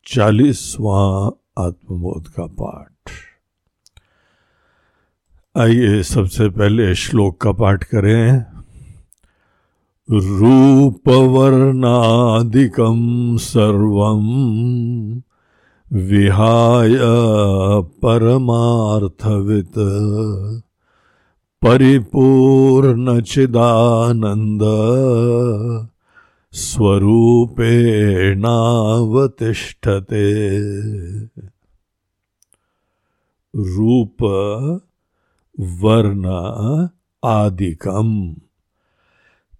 चालीसवा 0.06 1.26
आत्मबोध 1.58 2.28
का 2.28 2.46
पाठ। 2.46 3.10
आइए 5.58 6.02
सबसे 6.02 6.48
पहले 6.48 6.94
श्लोक 6.94 7.40
का 7.40 7.52
पाठ 7.52 7.84
करें। 7.84 8.53
रूपवर्णादिकं 10.10 11.36
सर्वं 13.36 14.22
विहाय 15.92 16.96
परमार्थवित्। 17.80 19.78
परिपूर्णचिदानन्द 21.66 22.20
स्वरूपेणावतिष्ठते। 26.52 27.88
रूप 33.56 34.22
वर्ण 35.60 36.24
आदिकम्। 37.24 38.43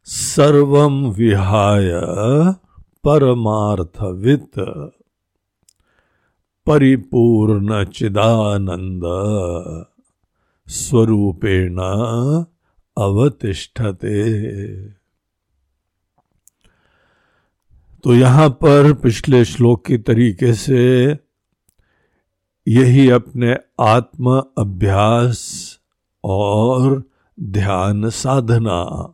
सर्वम 0.07 1.07
विहाय 1.07 1.91
परमार्थवित। 3.05 4.51
परिपूर्ण 6.67 7.85
चिदानंद 7.85 9.03
स्वरूपेण 10.69 11.79
अवतिष्ठते। 12.99 14.23
तो 18.05 18.15
यहाँ 18.15 18.49
पर 18.49 18.93
पिछले 18.93 19.45
श्लोक 19.45 19.87
की 19.87 19.99
तरीके 19.99 20.55
से 20.55 21.11
यही 22.69 23.11
अपने 23.11 23.57
आत्म 23.81 24.43
अभ्यास 24.59 25.79
और 26.25 27.03
ध्यान 27.41 28.11
साधना 28.11 29.14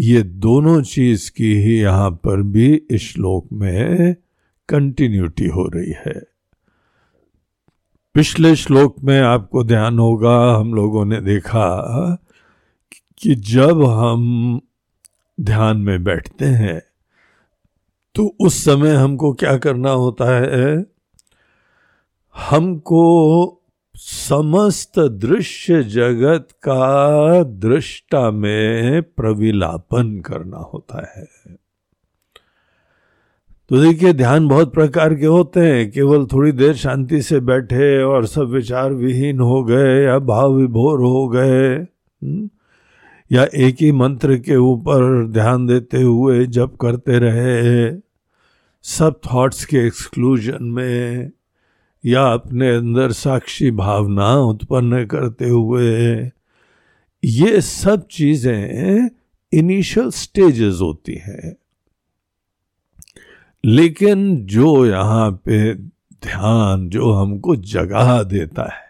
ये 0.00 0.22
दोनों 0.22 0.82
चीज़ 0.82 1.30
की 1.30 1.54
ही 1.62 1.80
यहाँ 1.80 2.10
पर 2.10 2.42
भी 2.42 2.74
इस 2.90 3.02
श्लोक 3.02 3.48
में 3.52 4.14
कंटिन्यूटी 4.68 5.46
हो 5.46 5.66
रही 5.66 5.92
है। 6.06 6.20
पिछले 8.14 8.56
श्लोक 8.56 8.96
में 9.04 9.20
आपको 9.20 9.64
ध्यान 9.64 9.98
होगा, 9.98 10.54
हम 10.56 10.74
लोगों 10.74 11.04
ने 11.04 11.20
देखा 11.20 12.24
कि 13.18 13.34
जब 13.34 13.84
हम 13.84 14.60
ध्यान 15.40 15.76
में 15.76 16.04
बैठते 16.04 16.44
हैं 16.44 16.80
तो 18.14 18.36
उस 18.40 18.64
समय 18.64 18.94
हमको 18.94 19.32
क्या 19.32 19.56
करना 19.58 19.90
होता 19.90 20.38
है? 20.38 20.86
हमको 22.36 23.57
समस्त 24.00 24.98
दृश्य 24.98 25.82
जगत 25.82 26.48
का 26.52 27.42
दृष्टा 27.42 28.30
में 28.30 29.02
प्रविलापन 29.02 30.20
करना 30.20 30.56
होता 30.56 31.06
है। 31.16 31.26
तो 33.68 33.80
देखिए 33.80 34.12
ध्यान 34.12 34.48
बहुत 34.48 34.72
प्रकार 34.72 35.14
के 35.14 35.26
होते 35.26 35.60
हैं। 35.60 35.90
केवल 35.90 36.26
थोड़ी 36.26 36.52
देर 36.52 36.74
शांति 36.74 37.22
से 37.22 37.40
बैठे 37.40 38.02
और 38.02 38.26
सब 38.26 38.42
विचार 38.42 38.92
विहीन 38.92 39.40
हो 39.40 39.64
गए 39.64 40.04
या 40.04 40.18
भाव 40.18 40.52
विभोर 40.52 41.00
हो 41.00 41.28
गए 41.28 41.74
हम्म, 41.74 42.50
या 43.32 43.46
एक 43.54 43.76
ही 43.80 43.92
मंत्र 43.92 44.38
के 44.38 44.56
ऊपर 44.56 45.26
ध्यान 45.26 45.66
देते 45.66 46.02
हुए 46.02 46.46
जप 46.46 46.76
करते 46.80 47.18
रहे 47.18 48.00
सब 48.82 49.20
थॉट्स 49.32 49.64
के 49.64 49.86
एक्सक्लूजन 49.86 50.64
में 50.64 51.30
या 52.08 52.26
अपने 52.26 52.76
अंदर 52.76 53.12
साक्षी 53.12 53.70
भावना 53.70 54.34
उत्पन्न 54.36 55.06
करते 55.06 55.48
हुए, 55.48 56.16
ये 57.24 57.60
सब 57.60 58.06
चीज़ें 58.10 59.10
इनिशियल 59.52 60.10
स्टेजेस 60.10 60.78
होती 60.82 61.14
हैं। 61.14 61.56
लेकिन 63.64 64.46
जो 64.46 64.86
यहाँ 64.86 65.30
पे 65.30 65.74
ध्यान, 66.24 66.88
जो 66.88 67.12
हमको 67.12 67.56
जगा 67.56 68.22
देता 68.22 68.62
है, 68.62 68.88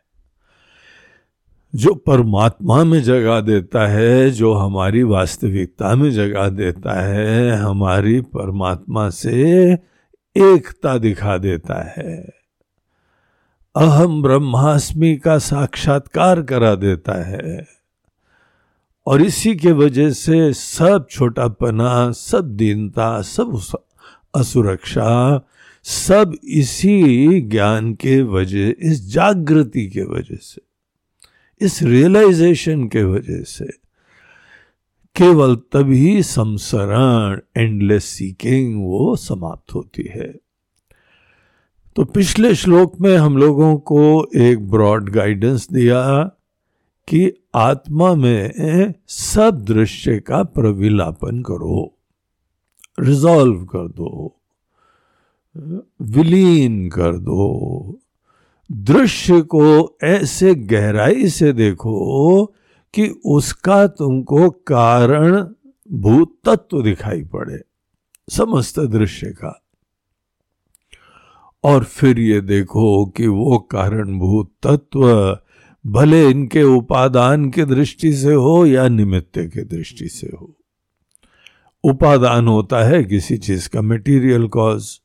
जो 1.75 1.95
परमात्मा 1.95 2.85
में 2.85 3.03
जगा 3.03 3.41
देता 3.41 3.87
है, 3.87 4.31
जो 4.31 4.53
हमारी 4.53 5.03
वास्तविकता 5.03 5.95
में 5.95 6.11
जगा 6.11 6.49
देता 6.49 7.01
है, 7.01 7.51
हमारी 7.51 8.21
परमात्मा 8.21 9.11
से 9.11 9.73
एकता 10.37 10.99
दिखा 10.99 11.39
देता 11.39 11.95
है। 11.99 12.38
अहम 13.75 14.23
ब्रह्मास्मि 14.23 15.17
का 15.17 15.39
साक्षात्कार 15.39 16.43
करा 16.43 16.75
देता 16.75 17.25
है। 17.25 17.67
और 19.07 19.23
इसी 19.23 19.57
के 19.57 19.73
वजह 19.73 20.11
से 20.11 20.53
सब 20.53 21.07
छोटापना, 21.11 22.13
सब 22.13 22.57
दीनता, 22.57 23.23
सब 23.23 23.61
असुरक्षा, 24.35 25.41
सब 25.85 26.37
इसी 26.45 27.41
ज्ञान 27.41 27.95
के 27.95 28.23
वजह, 28.23 28.75
इस 28.79 29.13
जागृति 29.13 29.87
के 29.87 30.03
वजह 30.03 30.37
से, 30.37 30.63
इस 31.67 31.83
रियलाइजेशन 31.83 32.89
के 32.89 33.05
वजह 33.05 33.43
से, 33.43 33.67
केवल 35.17 35.57
तभी 35.57 36.23
संसरण 36.23 37.41
एंडलेस 37.57 38.05
सीकिंग 38.05 38.85
वो 38.85 39.17
समाप्त 39.17 39.75
होती 39.75 40.03
है। 40.03 40.35
तो 41.99 42.05
पिछले 42.05 42.55
श्लोक 42.55 43.01
में 43.01 43.17
हम 43.17 43.37
लोगों 43.37 43.77
को 43.79 44.01
एक 44.37 44.71
ब्रॉड 44.71 45.09
गाइडेंस 45.11 45.69
दिया 45.73 46.23
कि 47.09 47.33
आत्मा 47.55 48.15
में 48.15 48.95
सब 49.09 49.65
दृश्य 49.65 50.19
का 50.21 50.43
प्रविलापन 50.43 51.43
करो 51.43 51.95
रिजॉल्व 53.01 53.65
कर 53.65 53.89
दो, 53.89 54.37
विलीन 56.03 56.89
कर 56.89 57.17
दो, 57.17 57.99
दृश्य 58.73 59.41
को 59.41 59.99
ऐसे 60.05 60.55
गहराई 60.55 61.29
से 61.29 61.53
देखो 61.53 62.45
कि 62.95 63.09
उसका 63.25 63.87
तुमको 63.87 64.51
कारण 64.51 65.43
भूत 65.93 66.39
तत्व 66.45 66.83
दिखाई 66.83 67.23
पड़े, 67.23 67.61
समस्त 68.31 68.81
दृश्य 68.81 69.31
का। 69.31 69.61
और 71.65 71.85
फिर 71.85 72.19
ये 72.19 72.41
देखो 72.41 73.07
कि 73.07 73.27
वो 73.27 73.59
कारणभूत 73.59 74.53
तत्व 74.67 75.39
भले 75.87 76.31
इनके 76.31 76.63
उपादान 76.63 77.51
की 77.51 77.65
दृष्टि 77.65 78.13
से 78.13 78.35
हो 78.35 78.67
या 78.67 78.89
निमित्त 78.89 79.39
के 79.39 79.65
दृष्टि 79.65 80.09
से 80.09 80.27
हो। 80.27 80.57
उपादान 81.85 82.49
होता 82.49 82.85
है 82.89 83.05
किसी 83.05 83.37
चीज़ 83.37 83.69
का 83.69 83.83
मटेरियल 83.83 84.47
कॉज 84.49 85.01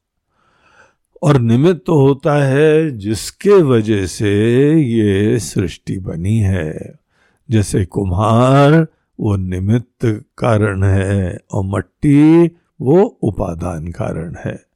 और 1.23 1.39
निमित्त 1.39 1.83
तो 1.87 1.99
होता 1.99 2.43
है 2.43 2.97
जिसके 2.97 3.61
वजह 3.61 4.05
से 4.05 4.33
ये 4.81 5.39
सृष्टि 5.39 5.97
बनी 5.99 6.39
है। 6.39 6.93
जैसे 7.49 7.85
कुम्हार 7.85 8.87
वो 9.19 9.35
निमित्त 9.35 10.23
कारण 10.37 10.83
है 10.83 11.39
और 11.51 11.63
मट्टी 11.63 12.45
वो 12.81 13.03
उपादान 13.03 13.87
कारण 13.87 14.35
है। 14.45 14.72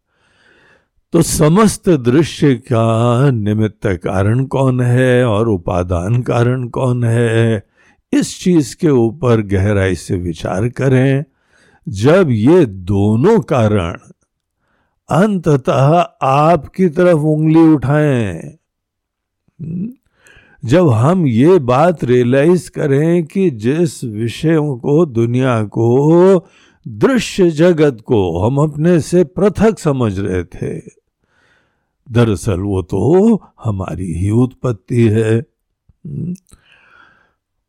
तो 1.17 1.21
समस्त 1.21 1.89
दृश्य 1.89 2.55
का 2.55 3.31
निमित्त 3.31 3.87
कारण 3.87 4.45
कौन 4.45 4.81
है 4.81 5.25
और 5.25 5.49
उपादान 5.49 6.21
कारण 6.21 6.67
कौन 6.67 7.03
है? 7.03 7.63
इस 8.13 8.39
चीज़ 8.39 8.75
के 8.75 8.89
ऊपर 8.89 9.41
गहराई 9.41 9.95
से 9.95 10.15
विचार 10.15 10.69
करें। 10.69 11.25
जब 11.89 12.27
ये 12.29 12.65
दोनों 12.65 13.39
कारण 13.39 13.97
अंततः 15.09 16.05
आपकी 16.21 16.89
तरफ़ 16.89 17.17
उंगली 17.17 17.61
उठाएँ, 17.61 18.57
जब 20.65 20.89
हम 20.89 21.27
ये 21.27 21.59
बात 21.59 22.03
रियलाइज़ 22.03 22.71
करें 22.71 23.25
कि 23.25 23.49
जिस 23.49 24.03
विषयों 24.03 24.77
को, 24.77 25.05
दुनिया 25.05 25.63
को, 25.63 26.47
दृश्य 26.87 27.49
जगत 27.49 27.97
को 28.05 28.39
हम 28.39 28.57
अपने 28.57 28.99
से 28.99 29.23
पृथक 29.23 29.79
समझ 29.79 30.19
रहे 30.19 30.43
थे 30.43 30.97
दरअसल 32.11 32.59
वो 32.59 32.81
तो 32.81 33.41
हमारी 33.63 34.13
ही 34.13 34.29
उत्पत्ति 34.29 35.07
है। 35.07 35.45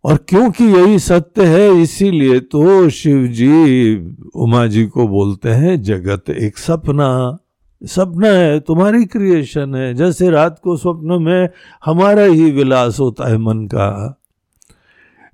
और 0.04 0.16
क्योंकि 0.16 0.64
यही 0.64 0.98
सत्य 0.98 1.46
है, 1.46 1.82
इसीलिए 1.82 2.40
तो 2.40 2.88
शिव 2.88 3.26
जी 3.26 3.96
उमा 4.34 4.66
जी 4.66 4.86
को 4.86 5.08
बोलते 5.08 5.48
हैं, 5.48 5.82
जगत 5.82 6.30
एक 6.30 6.58
सपना। 6.58 7.38
सपना 7.84 8.28
है, 8.28 8.60
तुम्हारी 8.60 9.04
क्रिएशन 9.04 9.74
है। 9.74 9.94
जैसे 9.94 10.30
रात 10.30 10.60
को 10.64 10.76
स्वप्न 10.76 11.22
में 11.22 11.48
हमारा 11.84 12.22
ही 12.22 12.50
विलास 12.50 13.00
होता 13.00 13.28
है 13.28 13.38
मन 13.38 13.66
का। 13.66 14.20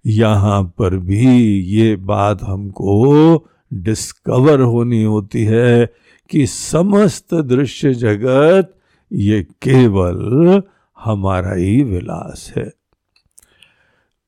यहाँ 0.07 0.65
पर 0.79 0.97
भी 0.97 1.59
ये 1.61 1.97
बात 1.97 2.43
हमको 2.43 3.49
डिस्कवर 3.73 4.61
होनी 4.61 5.03
होती 5.03 5.45
है 5.45 5.93
कि 6.31 6.47
समस्त 6.47 7.35
दृश्य 7.35 7.95
जगत 7.95 8.75
ये 9.13 9.43
केवल 9.43 10.63
हमारा 11.05 11.53
ही 11.53 11.83
विलास 11.83 12.53
है। 12.57 12.73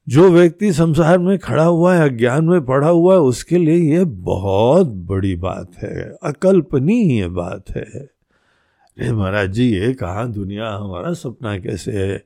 जो 0.09 0.31
व्यक्ति 0.31 0.73
संसार 0.73 1.19
में 1.19 1.39
खड़ा 1.39 1.65
हुआ 1.65 1.95
है, 1.95 2.09
अज्ञान 2.09 2.45
में 2.45 2.65
पड़ा 2.65 2.89
हुआ 2.89 3.15
है, 3.15 3.21
उसके 3.21 3.59
लिए 3.59 3.97
यह 3.97 4.05
बहुत 4.05 4.87
बड़ी 4.87 5.37
बात 5.37 5.71
है, 5.83 6.17
अकल्पनीय 6.23 7.29
बात 7.29 7.65
है। 7.71 7.83
अरे 7.83 9.13
महाराज 9.13 9.51
जी, 9.51 9.75
ये 9.75 9.95
कहा 9.95 10.25
दुनिया, 10.25 10.71
हमारा 10.71 11.13
सपना 11.13 11.59
कैसे 11.59 11.93
है? 11.93 12.25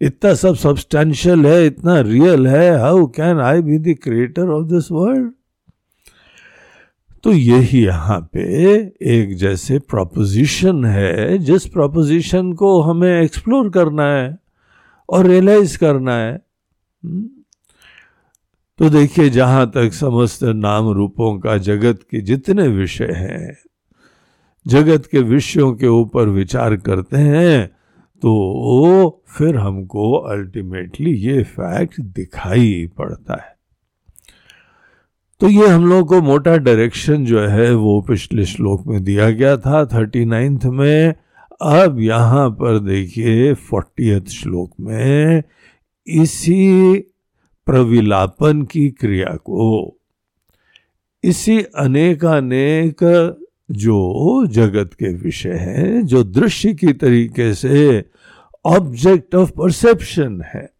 इतना 0.00 0.34
सब 0.34 0.54
सब्सटेंशियल 0.54 1.46
है, 1.46 1.66
इतना 1.66 2.00
रियल 2.00 2.46
है 2.46 2.80
how 2.80 3.06
can 3.06 3.38
I 3.38 3.62
be 3.62 3.78
the 3.78 3.98
creator 4.02 4.48
of 4.48 4.66
this 4.66 4.92
world 4.92 5.32
तो 7.24 7.32
यही 7.32 7.84
यहाँ 7.84 8.20
पे 8.32 8.42
एक 9.14 9.36
जैसे 9.36 9.78
प्रोपोजिशन 9.78 10.84
है, 10.84 11.38
जिस 11.38 11.66
प्रोपोजिशन 11.66 12.52
को 12.52 12.80
हमें 12.80 13.20
एक्सप्लोर 13.22 13.68
करना 13.70 14.06
है 14.06 14.38
और 15.08 15.26
रियलाइज़ 15.26 15.78
करना 15.78 16.14
है 16.16 16.32
हम्म? 16.32 17.28
तो 18.78 18.88
देखिए, 18.90 19.28
जहाँ 19.30 19.70
तक 19.70 19.92
समस्त 19.92 20.44
नाम 20.44 20.88
रूपों 20.90 21.38
का 21.38 21.56
जगत 21.58 22.00
के 22.10 22.20
जितने 22.20 22.68
विषय 22.68 23.12
हैं, 23.16 23.56
जगत 24.66 25.06
के 25.06 25.18
विषयों 25.18 25.72
के 25.74 25.86
ऊपर 25.86 26.28
विचार 26.28 26.76
करते 26.76 27.16
हैं 27.16 27.66
तो 28.22 29.22
फिर 29.28 29.56
हमको 29.56 30.12
अल्टीमेटली 30.12 31.12
ये 31.18 31.42
फैक्ट 31.42 32.00
दिखाई 32.00 32.90
पड़ता 32.98 33.34
है 33.34 33.59
तो 35.40 35.48
ये 35.48 35.66
हम 35.66 35.86
लोग 35.86 36.08
को 36.08 36.22
मोटा 36.22 36.56
डायरेक्शन 36.56 37.24
जो 37.24 37.40
है, 37.40 37.74
वो 37.74 38.00
पिछले 38.00 38.44
श्लोक 38.44 38.86
में 38.86 39.04
दिया 39.04 39.30
गया 39.30 39.56
था। 39.56 39.86
थर्टी 39.86 40.24
नाइन्थ 40.24 40.64
में, 40.64 41.14
अब 41.62 42.00
यहाँ 42.00 42.50
पर 42.50 42.78
देखिए 42.78 43.54
फोर्टी 43.54 44.20
श्लोक 44.20 44.72
में, 44.80 45.42
इसी 46.06 46.94
प्रविलापन 47.66 48.62
की 48.62 48.90
क्रिया 48.90 49.36
को, 49.36 49.98
इसी 51.24 51.62
अनेकानेक 51.62 52.96
जो 53.70 54.46
जगत 54.46 54.90
के 54.94 55.14
विषय 55.14 55.52
हैं, 55.52 56.06
जो 56.06 56.24
दृश्य 56.24 56.74
की 56.74 56.92
तरीके 56.92 57.54
से 57.54 58.04
ऑब्जेक्ट 58.64 59.34
ऑफ़ 59.34 59.50
परसेप्शन 59.50 60.42
है। 60.54 60.79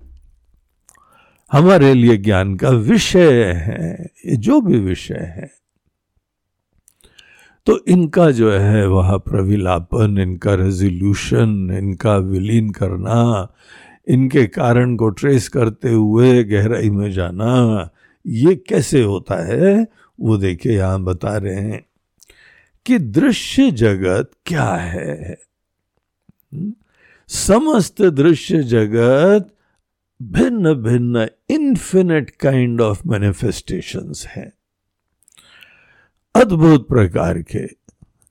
हमारे 1.52 1.94
लिए 1.94 2.16
ज्ञान 2.16 2.56
का 2.56 2.68
विषय 2.68 3.44
है 3.44 4.10
जो 4.36 4.60
भी 4.60 4.78
विषय 4.78 5.14
है। 5.14 5.50
तो 7.66 7.84
इनका 7.88 8.30
जो 8.30 8.52
है 8.52 8.88
वह 8.88 9.16
प्रविलापन, 9.16 10.18
इनका 10.18 10.54
रेजोल्यूशन 10.54 11.70
इनका 11.78 12.16
विलीन 12.16 12.70
करना, 12.70 13.48
इनके 14.08 14.46
कारण 14.46 14.96
को 14.96 15.08
ट्रेस 15.08 15.48
करते 15.48 15.90
हुए 15.90 16.44
गहराई 16.44 16.90
में 16.90 17.12
जाना, 17.12 17.90
ये 18.26 18.54
कैसे 18.54 19.02
होता 19.02 19.46
है, 19.46 19.86
वो 20.20 20.36
देखिए 20.36 20.72
यहाँ 20.72 21.02
बता 21.02 21.36
रहे 21.36 21.54
हैं 21.54 21.84
कि 22.86 22.98
दृश्य 22.98 23.70
जगत 23.70 24.30
क्या 24.46 24.70
है। 24.74 25.36
समस्त 27.28 28.02
दृश्य 28.02 28.62
जगत 28.62 29.54
भिन्न 30.22 30.74
भिन्न 30.74 31.28
इन्फिनिट 31.50 32.30
काइंड 32.30 32.80
ऑफ़ 32.80 33.02
मैनिफेस्टेशंस 33.06 34.26
हैं। 34.26 34.52
अद्भुत 36.34 36.88
प्रकार 36.88 37.38
के 37.38 37.80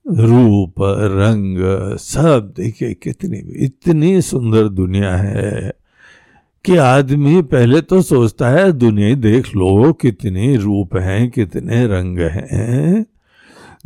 रूप, 0.09 0.73
रंग, 0.81 1.57
सब, 1.97 2.53
देखिए 2.57 2.93
कितनी, 2.93 3.37
इतनी 3.37 4.21
सुंदर 4.21 4.67
दुनिया 4.67 5.15
है 5.15 5.73
कि 6.65 6.77
आदमी 6.77 7.41
पहले 7.41 7.81
तो 7.81 8.01
सोचता 8.01 8.49
है, 8.49 8.71
दुनिया 8.71 9.15
देख 9.15 9.55
लो, 9.55 9.93
कितनी 9.93 10.55
रूप 10.57 10.95
हैं, 10.95 11.29
कितने 11.29 11.87
रंग 11.87 12.19
हैं। 12.19 13.05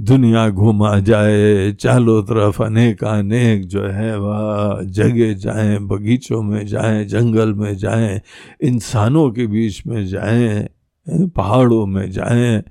दुनिया 0.01 0.49
घुमा 0.49 0.99
जाए, 0.99 1.71
चारों 1.71 2.23
तरफ़ 2.23 2.63
अनेक 2.63 3.03
अनेक 3.03 3.67
जो 3.67 3.83
है 3.87 4.19
वह 4.19 4.81
जगह 4.83 5.33
जाएँ, 5.33 5.79
बगीचों 5.79 6.41
में 6.41 6.65
जाएँ, 6.65 7.05
जंगल 7.05 7.53
में 7.53 7.77
जाएँ, 7.77 8.21
इंसानों 8.61 9.31
के 9.31 9.47
बीच 9.47 9.87
में 9.87 10.05
जाएँ, 10.07 10.67
पहाड़ों 11.09 11.85
में 11.85 12.11
जाएँ, 12.11 12.63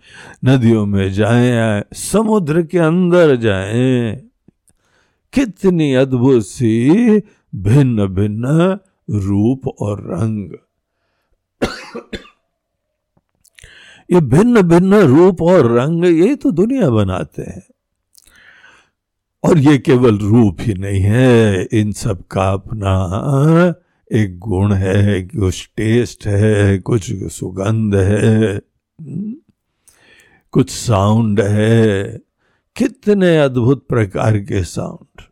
नदियों 0.44 0.86
में 0.86 1.12
जाएँ, 1.12 1.82
समुद्र 1.94 2.62
के 2.62 2.78
अंदर 2.78 3.36
जाएँ। 3.36 4.16
कितनी 5.32 5.94
अद्भुत 5.94 6.42
सी 6.42 6.90
भिन्न 7.54 8.06
भिन्न 8.06 8.78
रूप 9.10 9.69
और 9.69 10.00
रंग। 10.00 10.50
ये 14.12 14.20
भिन्न 14.20 14.62
भिन्न 14.62 14.94
रूप 14.94 15.43
और 15.43 15.73
रंग 15.73 16.05
ये 16.05 16.37
तो 16.37 16.50
दुनिया 16.50 16.91
बनाते 16.91 17.43
हैं। 17.43 17.62
और 19.44 19.59
ये 19.59 19.79
केवल 19.79 20.19
रूप 20.19 20.56
ही 20.61 20.75
नहीं 20.75 21.00
है, 21.00 21.69
इन 21.73 21.93
सब 21.93 22.26
का 22.26 22.53
अपना 22.53 23.75
एक 24.12 24.38
गुण 24.38 24.73
है, 24.73 25.23
कुछ 25.23 25.70
टेस्ट 25.76 26.26
है, 26.26 26.79
कुछ 26.79 27.12
सुगंध 27.32 27.94
है, 27.94 28.61
कुछ 30.53 30.70
साउंड 30.70 31.41
है। 31.41 32.20
कितने 32.76 33.38
अद्भुत 33.38 33.87
प्रकार 33.88 34.38
के 34.38 34.65
साउंड 34.65 35.23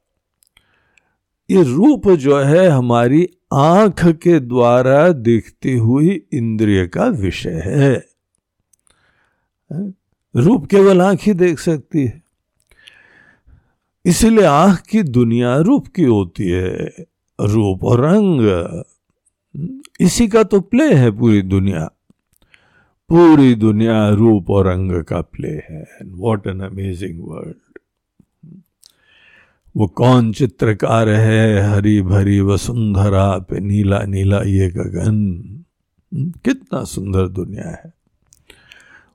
ये 1.50 1.62
रूप 1.62 2.08
जो 2.08 2.38
है 2.38 2.68
हमारी 2.68 3.28
आँख 3.52 4.06
के 4.06 4.40
द्वारा 4.40 5.08
दिखती 5.12 5.76
हुई 5.76 6.22
इंद्रिय 6.32 6.86
का 6.86 7.04
विषय 7.04 7.62
है। 7.66 8.09
रूप 10.36 10.66
केवल 10.66 11.02
आँख 11.02 11.18
ही 11.22 11.34
देख 11.34 11.58
सकती 11.58 12.04
है। 12.04 12.22
इसीलिए 14.06 14.44
आँख 14.44 14.80
की 14.80 15.02
दुनिया 15.02 15.56
रूप 15.56 15.86
की 15.86 16.04
होती 16.04 16.48
है, 16.48 16.90
रूप 17.40 17.84
और 17.84 18.00
रंग। 18.00 18.82
इसी 20.00 20.28
का 20.28 20.42
तो 20.42 20.60
प्ले 20.60 20.94
है 20.94 21.10
पूरी 21.10 21.42
दुनिया। 21.42 21.90
पूरी 23.08 23.54
दुनिया 23.54 24.08
रूप 24.08 24.50
और 24.50 24.66
रंग 24.66 25.04
का 25.04 25.20
प्ले 25.20 25.48
है। 25.48 25.86
वॉट 26.04 26.46
एन 26.46 26.60
अमेजिंग 26.60 27.20
वर्ल्ड 27.22 27.54
वो 29.76 29.86
कौन 29.86 30.32
चित्रकार 30.32 31.08
है, 31.08 31.70
हरी 31.70 32.02
भरी 32.02 32.40
वसुंधरा 32.40 33.38
पे 33.38 33.60
नीला 33.60 34.02
नीला 34.02 34.42
ये 34.42 34.70
गगन। 34.70 35.34
कितना 36.14 36.84
सुंदर 36.84 37.28
दुनिया 37.28 37.68
है। 37.68 37.99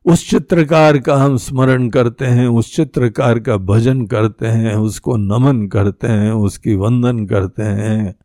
उस 0.06 0.30
चित्रकार 0.30 0.98
का 0.98 1.16
हम 1.16 1.38
स्मरण 1.38 1.90
करते 1.90 2.26
हैं, 2.26 2.48
उस 2.48 2.76
चित्रकार 2.76 3.40
का 3.40 3.58
भजन 3.58 4.06
करते 4.06 4.48
हैं, 4.48 4.76
उसको 4.76 5.18
नमन 5.18 5.68
करते 5.68 6.08
हैं, 6.08 6.32
उसकी 6.32 6.76
वंदन 6.76 7.26
करते 7.26 7.64
हैं। 7.64 8.16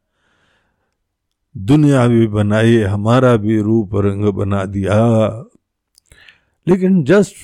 दुनिया 1.57 2.07
भी 2.07 2.27
बनाई, 2.27 2.77
हमारा 2.77 3.37
भी 3.37 3.61
रूप 3.61 3.91
रंग 3.95 4.25
बना 4.25 4.65
दिया। 4.65 4.99
लेकिन 6.69 7.05
जस्ट 7.05 7.35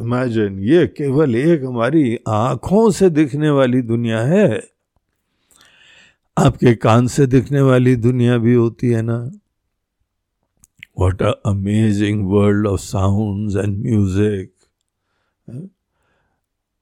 इमेजिन 0.00 0.58
ये 0.58 0.86
केवल 0.86 1.36
एक 1.36 1.64
हमारी 1.64 2.18
आँखों 2.28 2.90
से 2.90 3.10
दिखने 3.10 3.50
वाली 3.50 3.82
दुनिया 3.82 4.20
है। 4.20 4.64
आपके 6.38 6.74
कान 6.74 7.06
से 7.06 7.26
दिखने 7.26 7.60
वाली 7.60 7.96
दुनिया 7.96 8.38
भी 8.38 8.54
होती 8.54 8.90
है 8.90 9.02
ना। 9.02 9.30
What 10.94 11.20
a 11.20 11.34
amazing 11.44 12.28
world 12.28 12.66
of 12.66 12.80
sounds 12.80 13.54
and 13.54 13.82
music. 13.82 14.50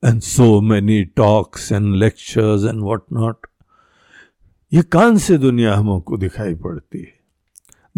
And 0.02 0.24
so 0.24 0.60
many 0.60 1.04
talks 1.06 1.70
and 1.70 1.98
lectures 1.98 2.64
and 2.64 2.82
what 2.82 3.02
not 3.10 3.36
ये 4.72 4.82
कान 4.82 5.16
से 5.18 5.36
दुनिया 5.38 5.74
हमको 5.74 6.16
दिखाई 6.16 6.54
पड़ती 6.54 6.98
है। 6.98 7.18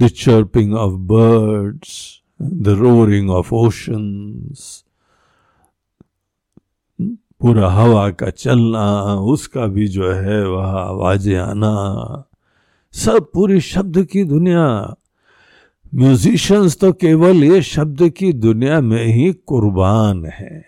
The 0.00 0.08
chirping 0.08 0.74
of 0.74 0.92
birds 1.10 2.22
the 2.42 2.68
roaring 2.68 3.30
of 3.30 3.54
oceans 3.54 4.84
पूरा 7.40 7.68
हवा 7.70 8.10
का 8.10 8.30
चलना, 8.30 9.14
उसका 9.18 9.66
भी 9.66 9.86
जो 9.88 10.12
है 10.12 10.48
वह 10.48 10.66
आवाज़ें 10.66 11.36
आना, 11.36 11.74
सब 12.94 13.30
पूरी 13.34 13.60
शब्द 13.60 14.04
की 14.12 14.24
दुनिया। 14.24 14.94
म्यूजिशियंस 15.92 16.76
तो 16.80 16.92
केवल 16.92 17.42
ये 17.44 17.60
शब्द 17.62 18.08
की 18.08 18.32
दुनिया 18.32 18.80
में 18.80 19.04
ही 19.04 19.32
कुर्बान 19.46 20.24
है। 20.26 20.64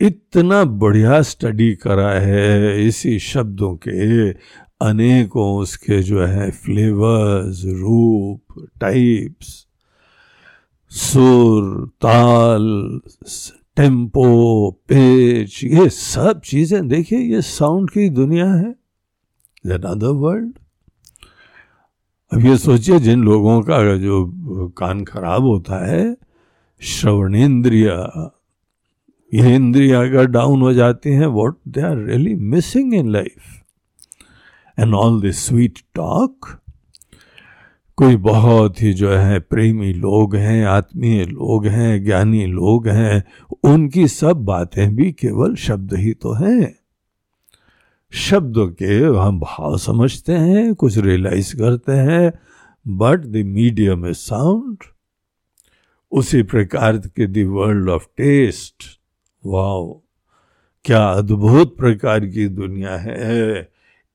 इतना 0.00 0.62
बढ़िया 0.64 1.20
स्टडी 1.22 1.74
करा 1.76 2.10
है 2.20 2.86
इसी 2.86 3.18
शब्दों 3.18 3.74
के। 3.76 4.30
अनेकों 4.80 5.56
उसके 5.58 6.02
जो 6.02 6.20
है 6.22 6.50
फ्लेवर्स 6.50 7.64
रूप 7.66 8.68
टाइप्स 8.80 9.48
सुर, 10.92 11.86
ताल 12.02 13.00
टेंपो 13.76 14.70
पेच 14.88 15.60
ये 15.64 15.88
सब 15.88 16.40
चीज़ें, 16.44 16.86
देखिए 16.88 17.18
ये 17.18 17.42
साउंड 17.42 17.90
की 17.90 18.08
दुनिया 18.10 18.46
है। 18.46 18.70
अदर 19.70 20.12
वर्ल्ड 20.16 20.52
अब 22.32 22.44
ये 22.44 22.56
सोचिए, 22.58 22.98
जिन 23.00 23.22
लोगों 23.22 23.60
का 23.62 23.96
जो 23.96 24.68
कान 24.78 25.04
खराब 25.04 25.42
होता 25.42 25.86
है 25.86 26.16
श्रवणेन्द्रिय 26.82 27.86
ये 29.32 29.54
इंद्रिया 29.54 30.00
अगर 30.00 30.26
डाउन 30.26 30.62
हो 30.62 30.72
जाती 30.72 31.10
हैं 31.10 31.26
what 31.26 31.58
they 31.68 31.80
are 31.80 31.96
really 31.96 32.34
missing 32.34 32.94
in 32.94 33.08
life 33.08 33.62
and 34.78 34.94
all 34.94 35.20
this 35.20 35.46
sweet 35.46 35.78
talk 35.94 36.46
कोई 37.98 38.16
बहुत 38.16 38.82
ही 38.82 38.92
जो 38.92 39.10
है, 39.10 39.38
प्रेमी 39.40 39.92
लोग 39.92 40.36
हैं, 40.36 40.64
आत्मीय 40.64 41.24
लोग 41.24 41.66
हैं, 41.66 42.04
ज्ञानी 42.04 42.46
लोग 42.46 42.88
हैं, 42.88 43.24
उनकी 43.64 44.08
सब 44.08 44.44
बातें 44.44 44.96
भी 44.96 45.12
केवल 45.12 45.54
शब्द 45.54 45.94
ही 45.94 46.12
तो 46.12 46.32
हैं। 46.32 46.77
शब्दों 48.12 48.66
के 48.68 48.94
हम 49.18 49.38
भाव 49.40 49.76
समझते 49.78 50.32
हैं, 50.32 50.74
कुछ 50.74 50.96
रियलाइज़ 50.98 51.54
करते 51.56 51.92
हैं 51.92 52.32
but 52.86 53.20
the 53.20 53.42
medium 53.46 54.06
is 54.06 54.16
sound 54.16 54.84
उसी 56.12 56.42
प्रकार 56.42 56.96
के 56.96 57.26
the 57.26 57.46
world 57.48 57.90
of 57.90 58.06
taste 58.16 58.84
wow 59.46 60.02
क्या 60.84 61.04
अद्भुत 61.04 61.76
प्रकार 61.76 62.26
की 62.26 62.48
दुनिया 62.48 62.96
है। 62.96 63.68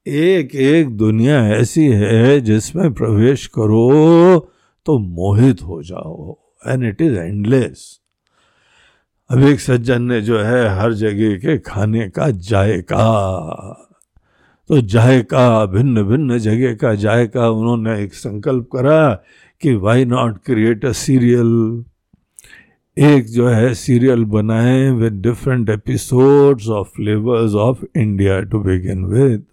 एक 0.08 0.56
एक 0.56 0.90
दुनिया 0.98 1.48
ऐसी 1.48 1.86
है 1.88 2.40
जिसमें 2.42 2.94
प्रवेश 2.94 3.46
करो 3.48 4.40
तो 4.86 4.98
मोहित 5.00 5.62
हो 5.62 5.82
जाओ। 5.84 6.40
एंड 6.68 6.84
इट 6.84 7.02
इज़ 7.02 7.14
एंडलेस 7.14 8.00
अब 9.34 9.44
एक 9.44 9.60
सज्जन 9.60 10.02
ने 10.02 10.22
जो 10.22 10.40
है 10.40 10.80
हर 10.80 10.94
जगह 10.94 11.36
के 11.36 11.58
खाने 11.58 12.10
का 12.10 12.30
जायका 12.30 13.06
तो 14.70 14.82
जायका 14.82 15.66
भिन्न 15.66 16.04
भिन्न 16.04 16.38
जगह 16.38 16.76
का 16.76 16.96
जायका 16.96 17.50
उन्होंने 17.50 18.04
एक 18.04 18.14
संकल्प 18.14 18.70
करा 18.74 19.14
कि 19.62 19.76
why 19.76 20.06
not 20.06 20.38
create 20.46 20.86
a 20.86 20.92
serial 20.92 21.84
एक 22.98 23.26
जो 23.26 23.48
है 23.48 23.74
सीरियल 23.74 24.26
बनाए 24.26 24.90
with 24.90 25.14
different 25.14 25.70
episodes 25.70 26.68
of 26.68 26.88
flavours 26.88 27.54
of 27.54 27.84
India 27.98 28.42
to 28.42 28.60
begin 28.60 29.06
with 29.06 29.46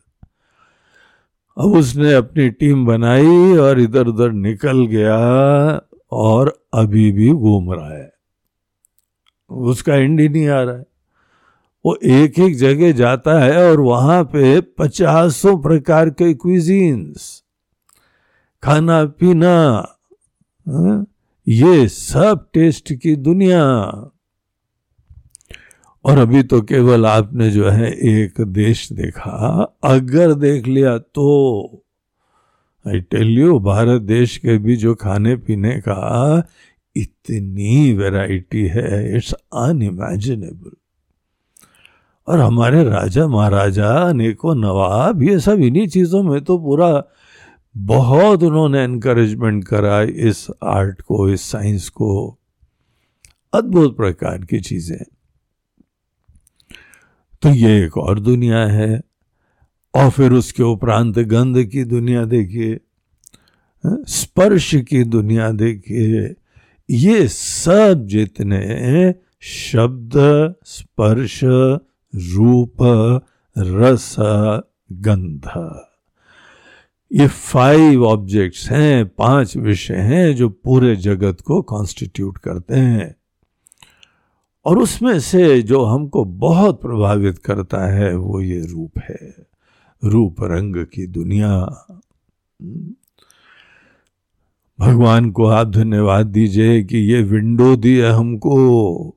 अब 1.58 1.64
उसने 1.64 2.12
अपनी 2.12 2.50
टीम 2.50 2.86
बनाई 2.86 3.56
और 3.56 3.80
इधर 3.80 4.06
उधर 4.06 4.32
निकल 4.32 4.86
गया 4.86 5.18
और 6.12 6.64
अभी 6.74 7.12
भी 7.12 7.30
घूम 7.30 7.72
रहा 7.72 7.96
है। 7.96 8.19
उसका 9.50 9.94
एंड 9.94 10.20
ही 10.20 10.28
नहीं 10.28 10.48
आ 10.48 10.62
रहा 10.62 10.76
है 10.76 10.84
वो 11.84 11.98
एक 12.04 12.38
एक 12.38 12.56
जगह 12.56 12.92
जाता 12.92 13.40
है 13.40 13.70
और 13.70 13.80
वहाँ 13.80 14.24
पे 14.24 14.60
पचासों 14.60 15.58
प्रकार 15.58 16.10
के 16.10 16.34
क्विजीन्स 16.34 17.42
खाना 18.62 19.04
पीना 19.04 19.76
हा? 20.68 21.04
ये 21.48 21.88
सब 21.88 22.48
टेस्ट 22.52 22.92
की 22.92 23.16
दुनिया 23.16 23.64
और 26.04 26.18
अभी 26.18 26.42
तो 26.42 26.62
केवल 26.62 27.06
आपने 27.06 27.50
जो 27.50 27.68
है 27.68 27.92
एक 27.92 28.40
देश 28.40 28.92
देखा, 28.92 29.76
अगर 29.84 30.34
देख 30.34 30.66
लिया 30.66 30.98
तो 30.98 31.84
आई 32.88 33.00
टेल 33.00 33.38
यू 33.38 33.58
भारत 33.58 34.00
देश 34.00 34.36
के 34.38 34.58
भी 34.58 34.76
जो 34.76 34.94
खाने 34.94 35.36
पीने 35.36 35.70
का 35.70 36.42
इतनी 36.96 37.92
वैरायटी 37.92 38.66
है 38.66 39.16
इट्स 39.16 39.32
अनइमेजिनेबल 39.32 40.70
और 42.28 42.40
हमारे 42.40 42.84
राजा 42.84 43.26
महाराजा 43.28 43.88
अनेकों 44.08 44.54
नवाब 44.54 45.22
ये 45.22 45.38
सब 45.40 45.60
इन्हीं 45.60 45.86
चीज़ों 45.88 46.22
में 46.22 46.40
तो 46.44 46.58
पूरा 46.58 47.02
बहुत 47.76 48.42
उन्होंने 48.42 48.82
एनकरेजमेंट 48.84 49.64
करा 49.64 50.02
इस 50.02 50.46
आर्ट 50.62 51.00
को 51.00 51.28
इस 51.30 51.42
साइंस 51.42 51.88
को। 51.88 52.38
अद्भुत 53.52 53.96
प्रकार 53.96 54.38
की 54.38 54.60
चीज़ें। 54.60 55.04
तो 57.42 57.48
ये 57.48 57.84
एक 57.84 57.96
और 57.98 58.20
दुनिया 58.20 58.58
है 58.58 59.00
और 59.94 60.10
फिर 60.10 60.32
उसके 60.32 60.62
उपरांत 60.62 61.18
गंध 61.18 61.64
की 61.64 61.84
दुनिया 61.84 62.24
देखिए 62.24 62.80
हाँ, 63.84 63.98
स्पर्श 64.08 64.74
की 64.74 65.04
दुनिया 65.04 65.50
देखिए। 65.50 66.34
ये 66.90 67.28
सब 67.28 68.06
जितने 68.06 69.14
शब्द, 69.40 70.12
स्पर्श, 70.64 71.44
रूप, 72.14 72.76
रस, 73.58 74.16
गंध, 74.92 75.48
ये 77.12 77.26
फाइव 77.28 78.04
ऑब्जेक्ट्स 78.04 78.70
हैं, 78.70 79.08
पाँच 79.08 79.56
विषय 79.56 79.94
हैं 79.94 80.36
जो 80.36 80.48
पूरे 80.48 80.96
जगत 80.96 81.40
को 81.40 81.62
कॉन्स्टिट्यूट 81.62 82.38
करते 82.38 82.74
हैं। 82.74 83.16
और 84.64 84.78
उसमें 84.78 85.20
से 85.20 85.62
जो 85.62 85.84
हमको 85.84 86.24
बहुत 86.24 86.80
प्रभावित 86.80 87.38
करता 87.38 87.86
है 87.86 88.16
वो 88.16 88.40
ये 88.40 88.66
रूप 88.66 88.92
है। 88.98 89.34
रूप 90.04 90.36
रंग 90.40 90.76
की 90.76 91.06
दुनिया। 91.06 91.64
भगवान 94.80 95.30
को 95.30 95.44
आप 95.44 95.70
धन्यवाद 95.70 96.26
दीजिए 96.26 96.82
कि 96.82 96.98
ये 96.98 97.22
विंडो 97.22 97.76
दी 97.76 97.96
है 97.96 98.10
हमको। 98.10 99.16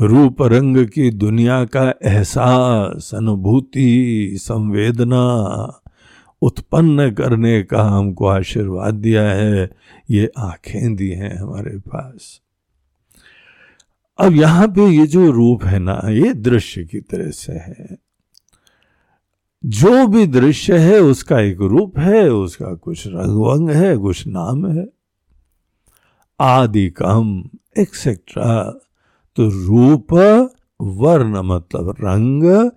रूप 0.00 0.42
रंग 0.42 0.88
की 0.88 1.10
दुनिया 1.10 1.64
का 1.64 1.94
एहसास, 2.04 3.14
अनुभूति, 3.14 4.30
संवेदना 4.34 5.24
उत्पन्न 6.42 7.10
करने 7.10 7.62
का 7.62 7.82
हमको 7.82 8.26
आशीर्वाद 8.26 8.94
दिया 8.94 9.22
है। 9.22 9.70
ये 10.10 10.30
आँखें 10.38 10.96
दी 10.96 11.10
हैं 11.10 11.36
हमारे 11.36 11.78
पास। 11.78 12.40
अब 14.18 14.34
यहाँ 14.34 14.68
पे 14.68 14.88
ये 14.88 15.06
जो 15.06 15.30
रूप 15.30 15.64
है 15.64 15.78
ना, 15.78 16.00
ये 16.04 16.34
दृश्य 16.34 16.84
की 16.84 17.00
तरह 17.00 17.30
से 17.30 17.52
है। 17.52 17.96
जो 19.64 20.06
भी 20.06 20.26
दृश्य 20.26 20.78
है, 20.78 21.00
उसका 21.00 21.40
एक 21.40 21.58
रूप 21.60 21.98
है, 21.98 22.30
उसका 22.30 22.74
कुछ 22.74 23.06
रंग 23.06 23.36
वंग 23.36 23.70
है, 23.70 23.96
कुछ 23.96 24.26
नाम 24.26 24.66
है। 24.66 24.86
आदि 26.40 26.90
कम 26.90 27.44
एक्सेट्रा 27.78 28.80
तो 29.36 29.66
रूप, 29.66 30.12
वर्ण 30.82 31.42
मतलब 31.42 31.90
रंग, 31.90 32.70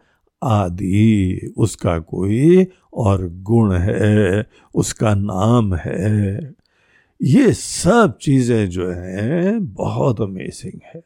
आदि, 0.44 1.54
उसका 1.58 2.00
कोई 2.00 2.68
और 2.94 3.30
गुण 3.34 3.74
है, 3.74 4.48
उसका 4.76 5.16
नाम 5.16 5.76
है। 5.76 6.54
ये 7.22 7.54
सब 7.54 8.18
चीज़ें 8.22 8.70
जो 8.70 8.90
हैं, 8.90 9.74
बहुत 9.74 10.22
अमेजिंग 10.22 10.80
है। 10.96 11.04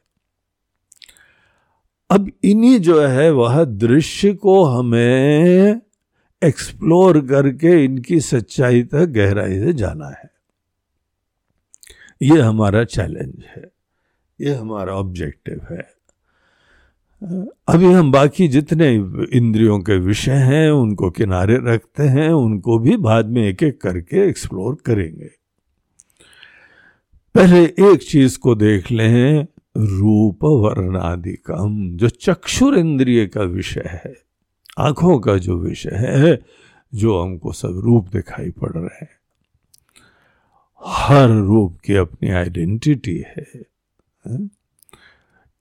अब 2.10 2.30
इन्हीं 2.44 2.78
जो 2.78 3.00
है, 3.00 3.30
वह 3.30 3.64
दृश्य 3.64 4.34
को 4.34 4.64
हमें 4.64 5.80
एक्सप्लोर 6.44 7.20
करके 7.20 7.84
इनकी 7.84 8.20
सच्चाई 8.20 8.82
तक 8.82 9.06
गहराई 9.06 9.58
से 9.58 9.72
जाना 9.72 10.08
है। 10.08 10.30
ये 12.22 12.40
हमारा 12.40 12.84
चैलेंज 12.84 13.44
है। 13.56 13.72
ये 14.40 14.54
हमारा 14.54 14.92
ऑब्जेक्टिव 14.92 15.60
है। 15.70 15.98
अभी 17.68 17.92
हम 17.92 18.12
बाकी 18.12 18.48
जितने 18.48 18.94
इंद्रियों 19.32 19.80
के 19.80 19.98
विषय 19.98 20.32
हैं, 20.32 20.70
उनको 20.70 21.10
किनारे 21.10 21.58
रखते 21.62 22.02
हैं, 22.02 22.30
उनको 22.30 22.78
भी 22.78 22.96
बाद 22.96 23.26
में 23.26 23.42
एक 23.42 23.62
एक 23.62 23.80
करके 23.80 24.28
एक्सप्लोर 24.28 24.76
करेंगे। 24.86 25.30
पहले 27.34 27.64
एक 27.64 27.98
चीज़ 28.10 28.38
को 28.38 28.54
देख 28.54 28.90
लें 28.90 29.46
रूप 29.76 30.44
वर्णादिकम 30.44 31.76
जो 31.96 32.08
चक्षुर 32.08 32.78
इंद्रिय 32.78 33.26
का 33.26 33.42
विषय 33.42 33.82
है 33.84 34.14
आँखों 34.78 35.18
का 35.20 35.36
जो 35.38 35.56
विषय 35.56 35.94
है 35.94 36.38
जो 36.92 37.20
हमको 37.22 37.52
सब 37.52 37.80
रूप 37.84 38.08
दिखाई 38.08 38.50
पड़ 38.50 38.72
रहे 38.72 39.04
हैं। 39.04 39.08
हर 40.82 41.28
रूप 41.28 41.78
की 41.84 41.94
अपनी 41.94 42.30
आइडेंटिटी 42.30 43.16
है, 43.18 43.46
है? 44.24 44.38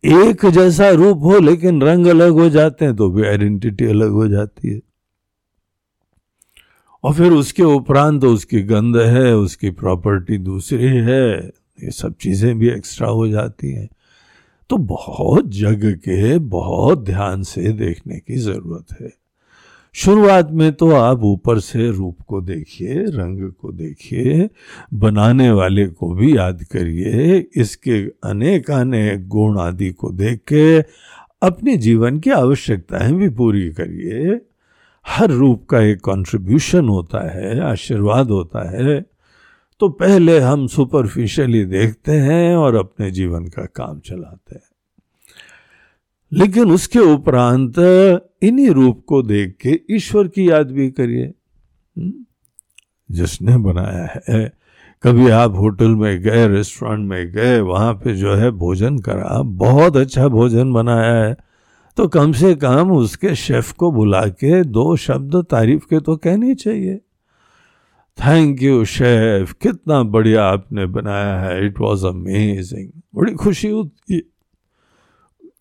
एक 0.04 0.46
जैसा 0.46 0.90
रूप 0.90 1.24
हो 1.24 1.40
लेकिन 1.40 1.82
रंग 1.82 2.08
अलग 2.08 2.32
हो 2.32 2.50
जाते 2.50 2.86
हैं 2.86 2.96
तो 2.96 3.10
भी 3.10 3.24
आइडेंटिटी 3.24 3.86
अलग 3.86 4.12
हो 4.12 4.28
जाती 4.28 4.74
है। 4.74 4.80
और 7.04 7.14
फिर 7.14 7.32
उसके 7.32 7.64
उपरांत 7.64 8.22
तो 8.22 8.34
उसकी 8.34 8.62
गंध 8.64 8.98
है 8.98 9.36
उसकी 9.36 9.70
प्रॉपर्टी 9.72 10.38
दूसरी 10.38 10.88
है 10.88 11.24
ये 11.40 11.92
सब 11.92 12.16
चीज़ें 12.22 12.58
भी 12.60 12.70
एक्स्ट्रा 12.70 13.08
हो 13.08 13.28
जाती 13.28 13.72
हैं। 13.72 13.88
तो 14.70 14.78
बहुत 14.78 15.50
जग 15.50 15.86
के, 15.86 16.38
बहुत 16.38 17.04
ध्यान 17.04 17.44
से 17.44 17.72
देखने 17.74 18.20
की 18.20 18.36
ज़रूरत 18.36 19.02
है। 19.02 19.14
शुरुआत 19.94 20.52
में 20.52 20.74
तो 20.74 20.92
आप 20.92 21.24
ऊपर 21.24 21.60
से 21.60 21.92
रूप 21.92 22.18
को 22.28 22.42
देखिए, 22.42 22.94
रंग 22.94 23.52
को 23.52 23.72
देखिए, 23.72 24.50
बनाने 24.94 25.52
वाले 25.52 25.88
को 25.88 26.14
भी 26.14 26.38
याद 26.38 26.64
करिए, 26.64 27.48
इसके 27.56 28.08
अनेक 28.24 28.72
अनेक 28.72 29.28
गुण 29.28 29.60
आदि 29.60 29.90
को 29.90 30.10
देख 30.12 30.40
के 30.40 30.82
अपने 31.42 31.78
जीवन 31.78 32.20
की 32.20 32.30
आवश्यकताएँ 32.30 33.14
भी 33.14 33.30
पूरी 33.30 33.70
करिए। 33.70 34.42
हर 35.08 35.30
रूप 35.30 35.66
का 35.66 35.82
एक 35.82 35.98
कंट्रीब्यूशन 35.98 36.90
होता 36.90 37.30
है, 37.30 37.60
आशीर्वाद 37.60 38.30
होता 38.30 38.70
है। 38.70 39.17
तो 39.80 39.90
पहले 39.90 40.40
हम 40.40 40.68
सुपरफिशियली 40.68 41.66
देखते 41.66 42.12
हैं 42.12 42.56
और 42.56 42.76
अपने 42.76 43.12
जीवन 43.12 43.46
का 43.46 43.66
काम 43.66 44.00
चलाते 44.00 44.56
हैं। 44.56 44.62
लेकिन 46.34 46.72
उसके 46.72 47.00
उपरांत 47.00 47.74
इन्हीं 48.44 48.70
रूप 48.70 49.04
को 49.08 49.22
देख 49.22 49.58
के 49.68 49.82
ईश्वर 49.92 50.28
की 50.28 50.50
याद 50.50 50.72
भी 50.72 50.92
करिए। 50.92 51.26
हम्म? 51.98 52.14
जिसने 53.12 53.58
बनाया 53.58 54.22
है। 54.30 54.54
कभी 55.04 55.30
आप 55.30 55.52
होटल 55.52 55.88
में 55.88 56.22
गए, 56.22 56.48
रेस्टोरेंट 56.48 57.10
में 57.10 57.32
गए, 57.32 57.60
वहाँ 57.60 57.94
पे 57.94 58.16
जो 58.16 58.34
है 58.34 58.52
भोजन 58.52 59.00
करा। 59.00 59.42
बहुत 59.42 59.98
अच्छा 59.98 60.28
भोजन 60.28 60.74
बनाया 60.74 61.26
है। 61.26 61.38
तो 61.98 62.08
कम 62.08 62.32
से 62.32 62.56
कम 62.56 62.92
उसके 62.92 63.36
शेफ 63.36 63.72
को 63.72 63.92
बुला 63.92 64.26
के 64.26 64.64
दो 64.64 64.96
शब्द 64.96 65.36
तारीफ़ 65.36 65.84
के 65.90 66.00
तो 66.00 66.18
कहने 66.18 66.56
चाहिए। 66.56 67.02
थैंक 68.18 68.62
यू 68.62 68.86
शेफ 68.86 69.54
कितना 69.54 70.02
बढ़िया 70.04 70.46
आपने 70.46 70.86
बनाया 70.86 71.40
है। 71.40 71.66
इट 71.66 71.80
वॉज़ 71.80 72.06
अमेजिंग 72.06 72.90
बड़ी 73.16 73.34
खुशी 73.34 73.70
होती 73.70 74.22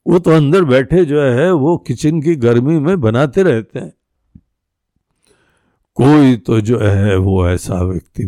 वो 0.07 0.19
तो 0.19 0.31
अंदर 0.31 0.65
बैठे 0.65 1.05
जो 1.05 1.23
है, 1.23 1.53
वो 1.53 1.77
किचन 1.77 2.21
की 2.23 2.35
गर्मी 2.37 2.79
में 2.79 3.01
बनाते 3.01 3.43
रहते 3.43 3.79
हैं। 3.79 3.93
कोई 5.97 6.37
तो 6.37 6.61
जो 6.61 6.79
है, 6.79 7.17
वो 7.17 7.49
ऐसा 7.49 7.81
व्यक्ति 7.83 8.27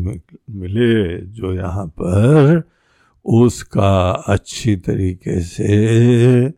मिले 0.51 1.19
जो 1.27 1.53
यहाँ 1.55 1.87
पर 2.01 2.63
उसका 3.25 4.11
अच्छी 4.29 4.77
तरीके 4.77 5.41
से 5.41 6.49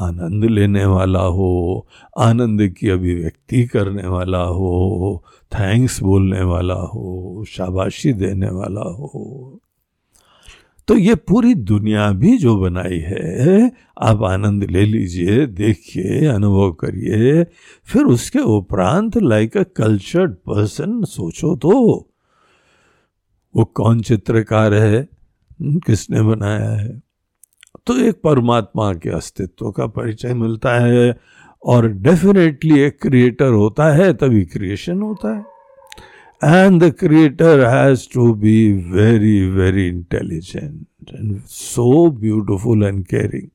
आनंद 0.00 0.44
लेने 0.44 0.84
वाला 0.84 1.22
हो, 1.22 1.86
आनंद 2.18 2.68
की 2.68 2.88
अभिव्यक्ति 2.88 3.64
करने 3.64 4.06
वाला 4.06 4.42
हो 4.42 5.24
थैंक्स 5.54 6.02
बोलने 6.02 6.42
वाला 6.42 6.74
हो, 6.74 7.44
शाबाशी 7.48 8.12
देने 8.12 8.50
वाला 8.50 8.80
हो। 8.80 9.60
तो 10.88 10.96
ये 10.96 11.14
पूरी 11.14 11.54
दुनिया 11.54 12.12
भी 12.12 12.38
जो 12.38 12.56
बनाई 12.56 12.98
है, 12.98 13.72
आप 14.02 14.22
आनंद 14.22 14.64
ले 14.64 14.86
लीजिए, 14.86 15.46
देखिए, 15.46 16.26
अनुभव 16.26 16.72
करिए, 16.72 17.44
फिर 17.84 18.02
उसके 18.02 18.38
उपरांत 18.38 19.16
लाइक 19.16 19.56
अ 19.56 19.62
कल्चर्ड 19.62 20.32
पर्सन 20.32 21.04
सोचो 21.04 21.56
तो। 21.56 22.06
वो 23.56 23.64
कौन 23.64 24.00
चित्रकार 24.00 24.74
है? 24.74 25.08
किसने 25.62 26.22
बनाया 26.22 26.70
है? 26.70 27.09
तो 27.90 27.96
एक 27.98 28.20
परमात्मा 28.22 28.92
के 28.94 29.10
अस्तित्व 29.10 29.70
का 29.70 29.86
परिचय 29.86 30.34
मिलता 30.34 30.74
है 30.78 31.18
और 31.62 31.86
डेफिनेटली 31.92 32.78
एक 32.80 33.00
क्रिएटर 33.02 33.52
होता 33.52 33.88
है, 33.94 34.12
तभी 34.12 34.44
क्रिएशन 34.44 35.00
होता 35.02 35.34
है। 35.36 35.44
And 36.44 36.82
the 36.82 36.90
creator 36.92 37.64
has 37.64 38.06
to 38.14 38.34
be 38.34 38.72
very 38.92 39.48
very 39.50 39.86
intelligent 39.88 41.10
and 41.14 41.40
so 41.46 42.10
beautiful 42.10 42.84
and 42.84 43.04
caring 43.06 43.48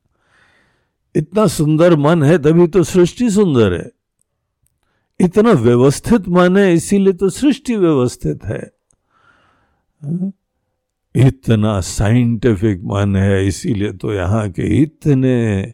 इतना 1.15 1.47
सुंदर 1.47 1.95
मन 1.95 2.23
है, 2.23 2.37
तभी 2.37 2.67
तो 2.67 2.83
सृष्टि 2.83 3.29
सुंदर 3.29 3.73
है। 3.73 3.89
इतना 5.19 5.51
व्यवस्थित 5.51 6.27
मन 6.29 6.57
है, 6.57 6.73
इसीलिए 6.73 7.13
तो 7.13 7.29
सृष्टि 7.29 7.75
व्यवस्थित 7.75 8.45
है? 8.45 8.63
इतना 11.15 11.79
साइंटिफिक 11.81 12.81
मन 12.83 13.15
है, 13.15 13.45
इसीलिए 13.47 13.91
तो 13.93 14.13
यहाँ 14.13 14.49
के 14.49 14.63
इतने 14.81 15.73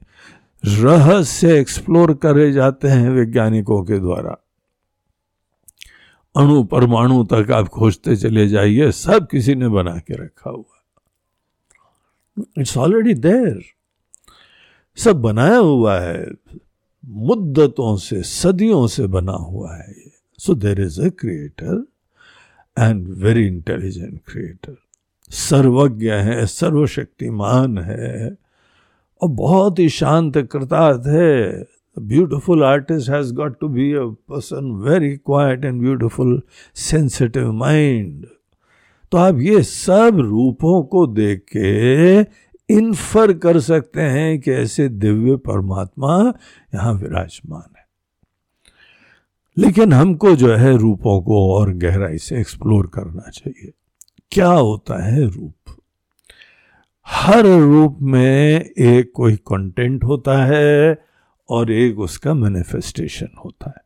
रहस्य 0.64 1.60
एक्सप्लोर 1.60 2.14
करे 2.14 2.52
जाते 2.52 2.88
हैं 2.88 3.10
वैज्ञानिकों 3.10 3.84
के 3.84 4.00
द्वारा। 4.00 4.38
अणु 6.36 6.64
परमाणु 6.64 7.24
तक 7.32 7.52
आप 7.52 7.68
खोजते 7.68 8.16
चले 8.16 8.48
जाइए, 8.48 8.92
सब 8.92 9.28
किसी 9.32 9.56
ने 9.56 9.68
बना 9.70 9.98
के 9.98 10.14
रखा 10.16 10.50
हुआ। 10.50 10.78
इट्स 12.58 12.78
ऑलरेडी 12.78 13.14
देर 13.14 13.62
सब 14.98 15.22
बनाया 15.22 15.58
हुआ 15.58 16.00
है, 16.00 16.26
मुद्दतों 17.04 17.96
से, 17.98 18.22
सदियों 18.24 18.86
से 18.88 19.08
बना 19.08 19.32
हुआ 19.32 19.76
है 19.76 19.94
so 20.40 20.54
there 20.56 20.82
is 20.82 21.02
a 21.02 21.10
creator 21.10 21.84
and 22.78 23.08
very 23.24 23.46
intelligent 23.48 24.20
creator 24.28 24.78
सर्वज्ञ 25.32 26.10
है, 26.10 26.46
सर्वशक्तिमान 26.46 27.78
है 27.78 28.38
और 29.22 29.30
बहुत 29.30 29.80
ही 29.80 29.90
शांत 29.90 30.38
कृतार्थ 30.52 31.08
है। 31.08 31.66
Beautiful 31.98 32.64
artist 32.64 33.10
has 33.10 33.34
got 33.34 33.60
to 33.60 33.68
be 33.68 33.92
a 33.94 34.04
person 34.30 34.72
very 34.88 35.16
quiet 35.18 35.66
and 35.66 35.82
beautiful 35.82 36.42
sensitive 36.76 37.52
mind 37.52 38.26
तो 39.12 39.18
आप 39.18 39.40
ये 39.40 39.62
सब 39.64 40.20
रूपों 40.20 40.82
को 40.84 41.08
देख 41.08 41.44
के 41.56 42.20
इन्फर 42.70 43.34
कर 43.34 43.60
सकते 43.60 44.02
हैं 44.02 44.40
कि 44.40 44.52
ऐसे 44.52 44.88
दिव्य 44.90 45.36
परमात्मा 45.36 46.18
यहाँ 46.76 46.94
विराजमान 46.94 47.74
है। 47.78 47.86
लेकिन 49.58 49.94
हमको 49.94 50.36
जो 50.36 50.54
है 50.56 50.78
रूपों 50.78 51.22
को 51.22 51.54
और 51.54 51.74
गहराई 51.74 52.18
से 52.18 52.40
एक्सप्लोर 52.40 52.88
करना 52.94 53.30
चाहिए। 53.30 53.72
क्या 54.32 54.48
होता 54.48 55.04
है 55.04 55.26
रूप? 55.26 55.54
हर 57.08 57.46
रूप 57.46 57.98
में 58.02 58.66
एक 58.78 59.12
कोई 59.16 59.36
कंटेंट 59.36 60.04
होता 60.04 60.46
है 60.46 61.02
और 61.50 61.72
एक 61.72 62.00
उसका 62.00 62.34
मैनिफेस्टेशन 62.34 63.28
होता 63.46 63.70
है। 63.70 63.82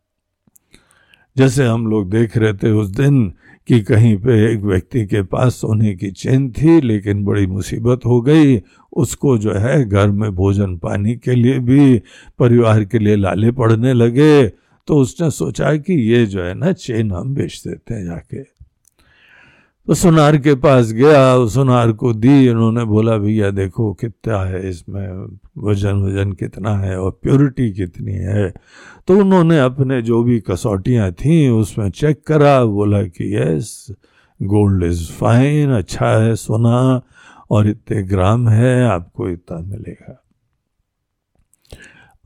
जैसे 1.38 1.66
हम 1.66 1.88
लोग 1.88 2.10
देख 2.10 2.38
रहे 2.38 2.54
थे 2.54 2.72
उस 2.72 2.90
दिन 2.90 3.34
कि 3.68 3.82
कहीं 3.82 4.18
पे 4.18 4.54
एक 4.54 4.60
व्यक्ति 4.60 5.06
के 5.06 5.22
पास 5.22 5.56
सोने 5.56 5.96
की 5.96 6.12
चेन 6.12 6.52
थी, 6.52 6.82
लेकिन 6.82 7.26
बड़ी 7.26 7.48
मुसीबत 7.48 8.06
हो 8.06 8.22
गई। 8.22 8.62
उसको 8.94 9.38
जो 9.38 9.54
है 9.54 9.90
घर 9.90 10.08
में 10.08 10.36
भोजन 10.36 10.78
पानी 10.78 11.16
के 11.16 11.36
लिए 11.36 11.60
भी, 11.60 12.02
परिवार 12.40 12.86
के 12.86 13.00
लिए 13.00 13.16
लाले 13.16 13.52
पड़ने 13.52 13.94
लगे। 13.94 14.48
तो 14.88 14.98
उसने 14.98 15.32
सोचा 15.32 15.76
कि 15.76 15.94
ये 15.94 16.26
जो 16.26 16.44
है 16.44 16.54
ना, 16.54 16.72
चेन 16.72 17.12
हम 17.12 17.36
बेच 17.36 17.64
देते 17.68 17.94
हैं 17.94 18.06
जाके। 18.06 18.55
तो 19.88 19.94
सुनार 19.94 20.36
के 20.38 20.54
पास 20.56 20.92
गया 20.92 21.46
सुनार 21.48 21.92
को 21.94 22.14
दी, 22.14 22.48
उन्होंने 22.50 22.84
बोला, 22.86 23.18
भैया, 23.18 23.50
देखो 23.52 23.92
कितना 23.94 24.40
है 24.44 24.70
इसमें, 24.70 25.08
वज़न 25.64 26.02
वज़न 26.04 26.32
कितना 26.34 26.76
है 26.78 26.98
और 27.00 27.12
प्योरिटी 27.24 27.72
कितनी 27.74 28.14
है 28.14 28.50
तो 29.08 29.18
उन्होंने 29.18 29.60
अपने 29.60 30.02
जो 30.02 30.24
भी 30.24 30.40
कसौटियाँ 30.40 31.12
थी, 31.12 31.48
उसमें 31.50 31.90
चेक 31.90 32.24
करा, 32.28 32.64
बोला 32.66 33.04
कि, 33.04 33.36
यस 33.38 33.88
गोल्ड 34.40 34.84
इज़ 34.84 35.12
फाइन 35.12 35.72
अच्छा 35.72 36.10
है 36.18 36.36
सोना, 36.36 37.02
और 37.52 37.68
इतने 37.68 38.04
ग्राम 38.04 38.48
है, 38.50 38.84
आपको 38.86 39.30
इतना 39.30 39.60
मिलेगा 39.60 40.22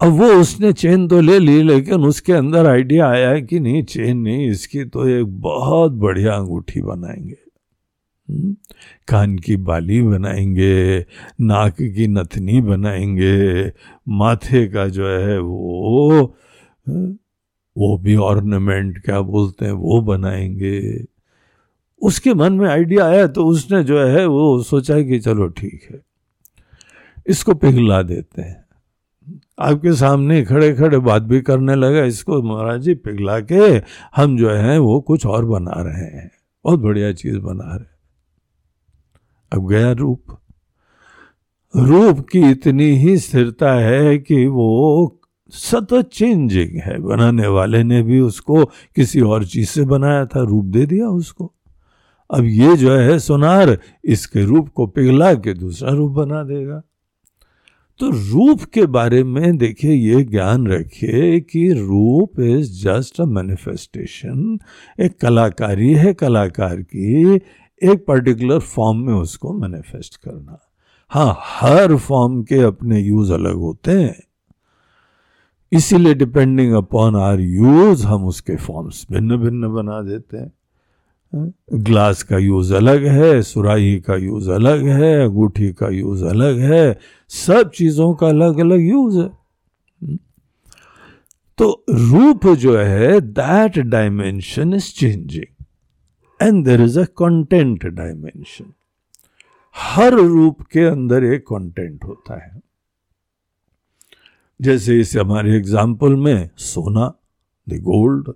अब 0.02 0.12
वो 0.12 0.28
उसने 0.34 0.72
चेन 0.74 1.08
तो 1.08 1.20
ले 1.22 1.40
ली, 1.40 1.62
लेकिन 1.64 2.06
उसके 2.06 2.34
अंदर 2.34 2.68
आइडिया 2.68 3.08
आया 3.10 3.40
कि 3.40 3.60
नहीं 3.60 3.84
चेन 3.84 4.18
नहीं, 4.18 4.50
इसकी 4.50 4.86
तो 4.86 5.08
एक 5.08 5.40
बहुत 5.42 5.92
बढ़िया 5.92 6.34
अंगूठी 6.34 6.82
बनाएँगे? 6.82 7.49
कान 9.08 9.38
की 9.38 9.56
बाली 9.60 10.02
बनाएँगे, 10.02 11.00
नाक 11.42 11.76
की 11.76 12.08
नथनी 12.10 12.62
बनाएँगे, 12.62 13.72
माथे 14.08 14.66
का 14.68 14.88
जो 14.88 15.08
है 15.10 15.40
वो 15.40 16.36
वो 17.76 17.98
भी 17.98 18.16
ऑर्नामेंट 18.16 18.98
क्या 19.04 19.20
बोलते 19.22 19.66
हैं, 19.66 19.72
वो 19.72 20.02
बनाएँगे। 20.02 21.06
उसके 22.02 22.34
मन 22.34 22.54
में 22.54 22.68
आइडिया 22.70 23.06
आया 23.06 23.28
तो 23.28 23.46
उसने 23.46 23.84
जो 23.84 24.00
है 24.00 24.26
वो 24.28 24.62
सोचा 24.64 25.02
कि 25.02 25.20
चलो 25.20 25.48
ठीक 25.50 25.88
है, 25.92 26.00
इसको 27.26 27.54
पिघला 27.56 28.02
देते 28.04 28.42
हैं। 28.42 28.66
आपके 29.60 29.94
सामने 29.94 30.42
खड़े 30.46 30.74
खड़े 30.74 30.98
बात 31.00 31.22
भी 31.24 31.42
करने 31.42 31.76
लगा, 31.76 32.04
इसको 32.04 32.42
महाराज 32.44 32.82
जी 32.82 32.94
पिघला 32.96 33.40
के 33.42 33.82
हम 34.16 34.38
जो 34.38 34.50
है 34.50 34.78
वो 34.80 35.00
कुछ 35.02 35.26
और 35.26 35.46
बना 35.46 35.82
रहे 35.82 36.06
हैं, 36.06 36.30
बहुत 36.66 36.80
बढ़िया 36.80 37.12
चीज़ 37.14 37.38
बना 37.38 37.64
रहे 37.66 37.80
हैं। 37.80 37.98
अब 39.54 39.70
गया 39.70 39.92
रूप। 39.92 40.24
रूप 41.76 42.20
की 42.20 42.40
इतनी 42.40 42.84
ही 42.84 43.18
स्थिरता 43.18 43.74
है 43.74 44.18
कि 44.18 44.46
वो 44.46 45.16
सतत 45.50 46.10
चेंजिंग 46.14 46.82
है। 46.82 47.00
बनाने 47.00 47.48
वाले 47.48 47.84
ने 47.84 48.04
भी 48.04 48.20
उसको 48.20 48.66
किसी 48.66 49.22
और 49.22 49.46
चीज़ 49.46 49.70
से 49.70 49.84
बनाया 49.84 50.26
था, 50.26 50.44
रूप 50.44 50.66
दे 50.66 50.86
दिया 50.86 51.08
उसको। 51.08 51.54
अब 52.34 52.44
ये 52.46 52.78
जो 52.78 52.92
है 52.92 53.20
सोनार, 53.20 53.80
इसके 54.06 54.46
रूप 54.46 54.70
को 54.70 54.88
पिघला 54.88 55.34
के 55.34 55.54
दूसरा 55.54 55.92
रूप 55.92 56.12
बना 56.12 56.44
देगा। 56.44 56.82
तो 58.00 58.10
रूप 58.10 58.64
के 58.64 58.86
बारे 58.86 59.24
में 59.24 59.58
देखिए, 59.58 59.92
ये 59.92 60.24
ज्ञान 60.24 60.68
रखिए 60.68 61.40
कि 61.40 61.74
रूप 61.74 62.40
इज़ 62.40 62.88
जस्ट 62.88 63.22
अ 63.22 63.26
मैनिफेस्टेशन 63.26 64.60
एक 65.00 65.20
कलाकारी 65.20 65.94
है, 65.94 66.14
कलाकार 66.14 66.82
की 66.82 67.40
एक 67.84 68.06
पर्टिकुलर 68.06 68.60
फॉर्म 68.60 68.98
में 68.98 69.14
उसको 69.14 69.54
मैनिफेस्ट 69.54 70.16
करना। 70.16 70.60
हाँ 71.12 71.38
हर 71.42 71.96
फॉर्म 71.98 72.42
के 72.44 72.62
अपने 72.64 73.00
यूज़ 73.00 73.34
अलग 73.34 73.56
होते 73.56 73.92
हैं। 73.92 74.20
इसीलिए 75.72 76.14
डिपेंडिंग 76.14 76.74
अपॉन 76.74 77.16
आर 77.16 77.40
यूज़ 77.40 78.06
हम 78.06 78.26
उसके 78.26 78.56
फॉर्म्स 78.58 79.06
भिन्न 79.12 79.38
भिन्न 79.38 79.74
बना 79.74 80.02
देते 80.02 80.38
हैं। 80.38 80.52
ग्लास 81.74 82.24
का 82.24 82.38
यूज़ 82.38 82.74
अलग 82.74 83.06
है, 83.06 83.42
सुराही 83.42 84.00
का 84.00 84.16
यूज़ 84.16 84.50
अलग 84.52 84.86
है, 84.88 85.14
अंगूठी 85.24 85.72
का 85.74 85.90
यूज़ 85.90 86.24
अलग 86.26 86.60
है, 86.62 87.00
सब 87.30 87.70
चीज़ों 87.72 88.14
का 88.14 88.28
अलग 88.28 88.60
अलग 88.60 88.80
यूज़ 88.82 89.18
है 89.20 89.30
तो 91.58 91.68
रूप 91.90 92.48
जो 92.56 92.78
है 92.78 93.20
that 93.22 93.78
dimension 93.80 94.74
is 94.74 94.94
changing 94.94 95.59
and 96.40 96.64
there 96.66 96.82
is 96.82 97.00
a 97.00 97.04
content 97.18 97.86
dimension 97.86 98.74
हर 99.76 100.14
रूप 100.14 100.62
के 100.62 100.84
अंदर 100.86 101.24
एक 101.24 101.44
कंटेंट 101.48 102.04
होता 102.04 102.44
है। 102.46 102.62
जैसे 104.60 105.00
इस 105.00 105.16
हमारे 105.18 105.56
एग्ज़ाम्पल 105.58 106.16
में 106.16 106.50
सोना 106.58 107.14
द 107.68 107.82
गोल्ड 107.82 108.34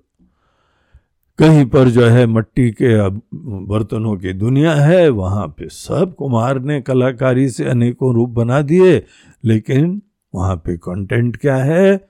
कहीं 1.39 1.65
पर 1.65 1.89
जो 1.89 2.05
है 2.05 2.25
मट्टी 2.25 2.69
के 2.71 2.89
बर्तनों 3.09 4.15
की 4.17 4.33
दुनिया 4.33 4.73
है, 4.75 5.09
वहाँ 5.09 5.47
पे 5.47 5.67
सब 5.69 6.13
कुमार 6.15 6.59
ने 6.59 6.79
कलाकारी 6.81 7.49
से 7.49 7.65
अनेकों 7.65 8.13
रूप 8.15 8.29
बना 8.29 8.61
दिए, 8.61 9.03
लेकिन 9.43 10.01
वहाँ 10.33 10.55
पे 10.55 10.75
कंटेंट 10.77 11.37
क्या 11.37 11.55
है? 11.55 12.09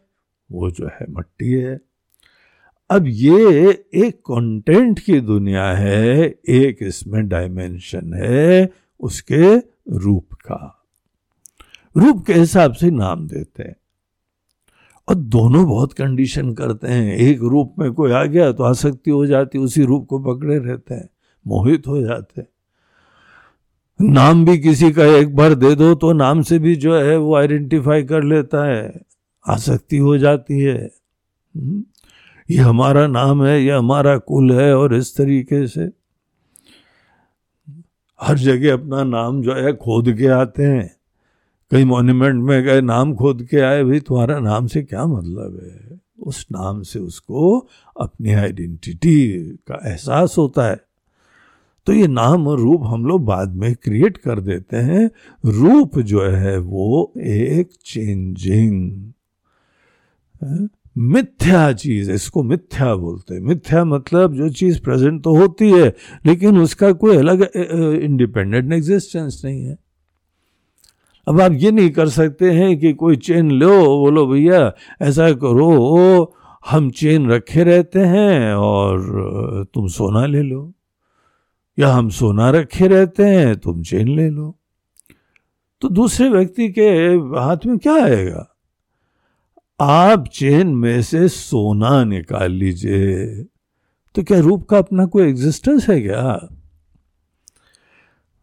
वो 0.49 0.71
जो 0.71 0.88
है 0.88 1.06
मट्टी 1.10 1.51
है। 1.51 1.79
अब 2.93 3.06
ये 3.08 3.69
एक 3.93 4.15
कंटेंट 4.15 4.99
की 4.99 5.19
दुनिया 5.19 5.65
है 5.65 6.25
एक 6.49 6.77
इसमें 6.82 7.27
डायमेंशन 7.27 8.13
है 8.13 8.69
उसके 8.99 9.58
रूप 9.97 10.34
का। 10.34 10.86
रूप 11.97 12.25
के 12.25 12.34
हिसाब 12.34 12.73
से 12.73 12.91
नाम 12.91 13.27
देते 13.27 13.63
हैं। 13.63 13.75
और 15.10 15.15
दोनों 15.15 15.65
बहुत 15.65 15.93
कंडीशन 15.93 16.53
करते 16.53 16.88
हैं। 16.88 17.17
एक 17.17 17.39
रूप 17.41 17.75
में 17.79 17.93
कोई 17.93 18.12
आ 18.12 18.23
गया 18.25 18.51
तो 18.51 18.63
आसक्ति 18.63 19.12
हो 19.12 19.25
जाती 19.25 19.58
उसी 19.58 19.84
रूप 19.84 20.08
को 20.08 20.19
पकड़े 20.19 20.58
रहते 20.58 20.93
हैं 20.93 21.10
मोहित 21.47 21.88
हो 21.88 22.01
जाते 22.01 22.41
हैं। 22.41 22.47
नाम 24.10 24.45
भी 24.45 24.58
किसी 24.58 24.91
का 24.91 25.06
एक 25.06 25.36
बार 25.36 25.56
दे 25.56 25.75
दो 25.75 25.95
तो 25.95 26.13
नाम 26.13 26.41
से 26.41 26.60
भी 26.60 26.75
जो 26.75 26.99
है 26.99 27.17
वो 27.17 27.36
आइडेंटिफाई 27.36 28.03
कर 28.03 28.23
लेता 28.23 28.65
है 28.65 29.01
आसक्ति 29.47 29.97
हो 29.97 30.17
जाती 30.17 30.60
है। 30.60 30.91
हम्म, 31.58 31.84
ये 32.49 32.58
हमारा 32.58 33.08
नाम 33.08 33.45
है, 33.45 33.63
ये 33.63 33.71
हमारा 33.71 34.17
कुल 34.17 34.51
है 34.51 34.77
और 34.77 34.95
इस 34.95 35.17
तरीके 35.17 35.67
से 35.67 35.89
हर 38.21 38.38
जगह 38.38 38.73
अपना 38.73 39.03
नाम 39.03 39.41
जो 39.41 39.53
है 39.53 39.73
खोद 39.73 40.13
के 40.17 40.27
आते 40.27 40.63
हैं। 40.63 40.95
कई 41.71 41.84
मॉन्यूमेंट 41.86 42.43
में 42.43 42.63
गए, 42.63 42.82
नाम 42.82 43.15
खोद 43.15 43.43
के 43.43 43.58
आए, 43.58 43.84
भाई 43.84 43.99
तुम्हारा 43.99 44.39
नाम 44.39 44.67
से 44.67 44.84
क्या 44.84 45.06
मतलब 45.06 45.60
है? 45.63 45.99
उस 46.19 46.47
नाम 46.51 46.82
से 46.82 46.99
उसको 46.99 47.67
अपनी 47.99 48.34
आइडेंटिटी 48.34 49.41
का 49.67 49.89
एहसास 49.89 50.36
होता 50.38 50.67
है। 50.67 50.82
तो 51.86 51.93
ये 51.93 52.08
नाम 52.08 52.47
और 52.47 52.60
रूप 52.60 52.82
हम 52.84 53.06
लोग 53.06 53.25
बाद 53.25 53.56
में 53.56 53.75
क्रिएट 53.75 54.17
कर 54.17 54.39
देते 54.39 54.77
हैं। 54.77 55.12
रूप 55.45 55.99
जो 55.99 56.21
है 56.21 56.58
वो 56.58 57.13
एक 57.17 57.69
चेंजिंग 57.86 58.91
मिथ्या 60.95 61.71
चीज़, 61.73 62.12
इसको 62.12 62.43
मिथ्या 62.43 62.95
बोलते 62.95 63.34
हैं। 63.34 63.41
मिथ्या 63.41 63.86
मतलब 63.86 64.34
जो 64.34 64.49
चीज़ 64.49 64.82
प्रेजेंट 64.82 65.23
तो 65.23 65.36
होती 65.36 65.71
है, 65.71 65.95
लेकिन 66.25 66.58
उसका 66.58 66.91
कोई 66.91 67.17
अलग 67.17 67.41
इंडिपेंडेंट 68.03 68.73
एग्जिस्टेंस 68.73 69.41
नहीं 69.45 69.65
है। 69.65 69.77
अब 71.27 71.41
आप 71.41 71.51
ये 71.51 71.71
नहीं 71.71 71.89
कर 71.89 72.10
सकते 72.10 72.51
हैं 72.51 72.79
कि 72.79 72.93
कोई 72.93 73.15
चेन 73.15 73.51
लो, 73.51 73.99
बोलो, 73.99 74.25
भैया, 74.27 74.73
ऐसा 75.01 75.32
करो, 75.32 76.36
हम 76.69 76.89
चेन 76.91 77.29
रखे 77.29 77.63
रहते 77.63 77.99
हैं 77.99 78.53
और 78.53 79.65
तुम 79.73 79.88
सोना 79.88 80.25
ले 80.25 80.41
लो, 80.41 80.73
या 81.79 81.89
हम 81.89 82.10
सोना 82.10 82.49
रखे 82.49 82.88
रहते 82.88 83.23
हैं, 83.23 83.56
तुम 83.60 83.84
चेन 83.84 84.15
ले 84.15 84.29
लो। 84.29 84.56
तो 85.82 85.89
दूसरे 85.89 86.29
व्यक्ति 86.29 86.69
के 86.69 86.89
हाथ 87.39 87.65
में 87.65 87.77
क्या 87.77 87.93
आएगा? 87.93 88.52
आप 89.79 90.27
चेन 90.27 90.67
में 90.67 91.01
से 91.01 91.27
सोना 91.27 92.03
निकाल 92.03 92.51
लीजिए। 92.51 93.27
तो 94.15 94.23
क्या 94.23 94.39
रूप 94.39 94.67
का 94.69 94.77
अपना 94.77 95.05
कोई 95.05 95.27
एग्जिस्टेंस 95.27 95.89
है 95.89 96.01
क्या? 96.01 96.49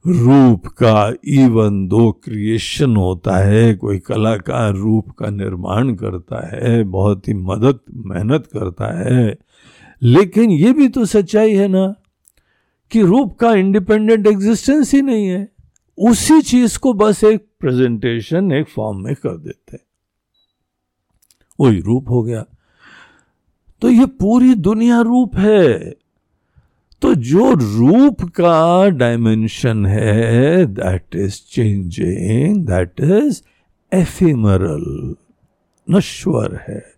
रूप 0.07 0.67
का 0.67 1.13
इवन 1.25 1.89
दो 1.89 2.13
क्रिएशन 2.13 2.97
होता 2.97 3.37
है, 3.37 3.75
कोई 3.75 3.99
कलाकार 3.99 4.75
रूप 4.75 5.11
का 5.11 5.31
निर्माण 5.31 5.95
करता 5.95 6.57
है, 6.57 6.85
बहुत 6.85 7.29
ही 7.29 7.35
मदद, 7.35 7.79
मेहनत 7.95 8.47
करता 8.47 9.15
है। 9.15 9.39
लेकिन 10.03 10.51
ये 10.51 10.73
भी 10.73 10.89
तो 10.89 11.05
सच्चाई 11.05 11.55
है 11.55 11.69
ना, 11.69 11.95
कि 12.91 13.03
रूप 13.03 13.39
का 13.39 13.55
इंडिपेंडेंट 13.55 14.27
एग्जिस्टेंस 14.27 14.95
ही 14.95 15.03
नहीं 15.03 15.27
है। 15.27 15.49
उसी 15.99 16.43
चीज़ 16.43 16.79
को 16.79 16.95
बस 16.95 17.25
एक 17.25 17.47
प्रेजेंटेशन 17.61 18.53
एक 18.53 18.69
फॉर्म 18.69 19.05
में 19.05 19.15
कर 19.15 19.37
देते 19.37 19.90
वही 21.61 21.81
रूप 21.81 22.11
हो 22.11 22.23
गया। 22.23 22.45
तो 23.81 23.91
ये 23.91 24.07
पूरी 24.07 24.55
दुनिया 24.55 25.01
रूप 25.01 25.37
है। 25.37 25.95
तो 27.03 27.15
जो 27.15 27.53
रूप 27.55 28.23
का 28.23 28.89
डायमेंशन 28.89 29.87
है 29.87 30.67
that 30.67 31.17
is 31.17 31.41
changing 31.49 32.67
that 32.67 33.01
is 33.01 33.43
ephemeral 33.93 35.17
नश्वर 35.91 36.65
है। 36.69 36.95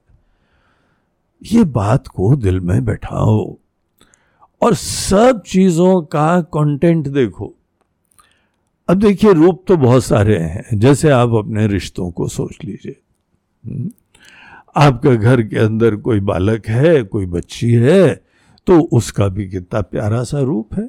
ये 1.53 1.65
बात 1.65 2.09
को 2.09 2.37
दिल 2.37 2.61
में 2.61 2.85
बैठाओ 2.85 3.57
और 4.63 4.75
सब 4.75 5.43
चीज़ों 5.43 6.03
का 6.03 6.41
कंटेंट 6.41 7.09
देखो। 7.09 7.55
अब 8.89 8.99
देखिए 8.99 9.33
रूप 9.33 9.65
तो 9.69 9.77
बहुत 9.77 10.05
सारे 10.05 10.39
हैं, 10.39 10.79
जैसे 10.79 11.11
आप 11.11 11.33
अपने 11.35 11.67
रिश्तों 11.67 12.11
को 12.11 12.29
सोच 12.29 12.59
लीजिए। 12.65 13.01
हम्म? 13.67 13.91
आपका 14.77 15.15
घर 15.15 15.43
के 15.43 15.59
अंदर 15.59 15.97
कोई 15.97 16.21
बालक 16.21 16.67
है 16.67 17.03
कोई 17.03 17.27
बच्ची 17.27 17.73
है 17.75 18.15
तो 18.67 18.81
उसका 18.93 19.29
भी 19.29 19.49
कितना 19.49 19.81
प्यारा 19.81 20.23
सा 20.23 20.41
रूप 20.41 20.75
है। 20.75 20.89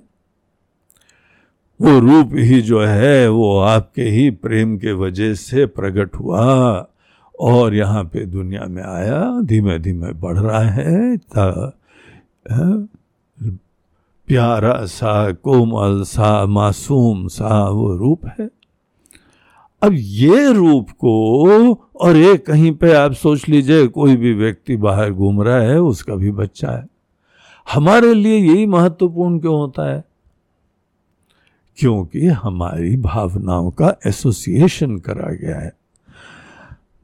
वो 1.80 2.00
रूप 2.00 2.32
ही 2.34 2.62
जो 2.62 2.82
है 2.82 3.28
वो 3.30 3.58
आपके 3.60 4.04
ही 4.04 4.30
प्रेम 4.32 4.78
के 4.78 4.92
वजह 4.94 5.34
से 5.34 5.66
प्रकट 5.66 6.16
हुआ 6.16 6.46
और 7.40 7.76
यहाँ 7.76 8.04
पे 8.04 8.26
दुनिया 8.26 8.66
में 8.66 8.84
आया 8.84 9.22
धीमे 9.42 9.78
धीमे 9.80 10.12
बढ़ 10.14 10.38
रहा 10.38 10.62
है 10.62 11.18
ता, 11.18 11.78
प्यारा 14.28 14.86
सा 14.86 15.32
कोमल 15.34 16.04
सा 16.04 16.46
मासूम 16.46 17.28
सा 17.28 17.70
वो 17.70 17.96
रूप 17.98 18.26
है। 18.40 18.50
अब 19.84 19.92
ये 19.94 20.54
रूप 20.54 20.90
को 20.90 21.74
और 22.02 22.16
ये 22.16 22.38
कहीं 22.38 22.72
पे 22.72 22.94
आप 22.94 23.14
सोच 23.14 23.50
लीजिए, 23.50 23.88
कोई 23.88 24.16
भी 24.16 24.34
व्यक्ति 24.34 24.78
बाहर 24.78 25.12
घूम 25.12 25.42
रहा 25.42 25.60
है, 25.60 25.82
उसका 25.82 26.16
भी 26.16 26.32
बच्चा 26.32 26.72
है। 26.72 26.88
हमारे 27.74 28.14
लिए 28.14 28.38
यही 28.38 28.66
महत्वपूर्ण 28.66 29.40
क्यों 29.40 29.56
होता 29.56 29.94
है? 29.94 30.04
क्योंकि 31.78 32.28
हमारी 32.28 32.98
भावनाओं 32.98 33.72
का 33.72 33.96
एसोसिएशन 34.08 34.98
करा 34.98 35.34
गया 35.34 35.60
है। 35.60 35.74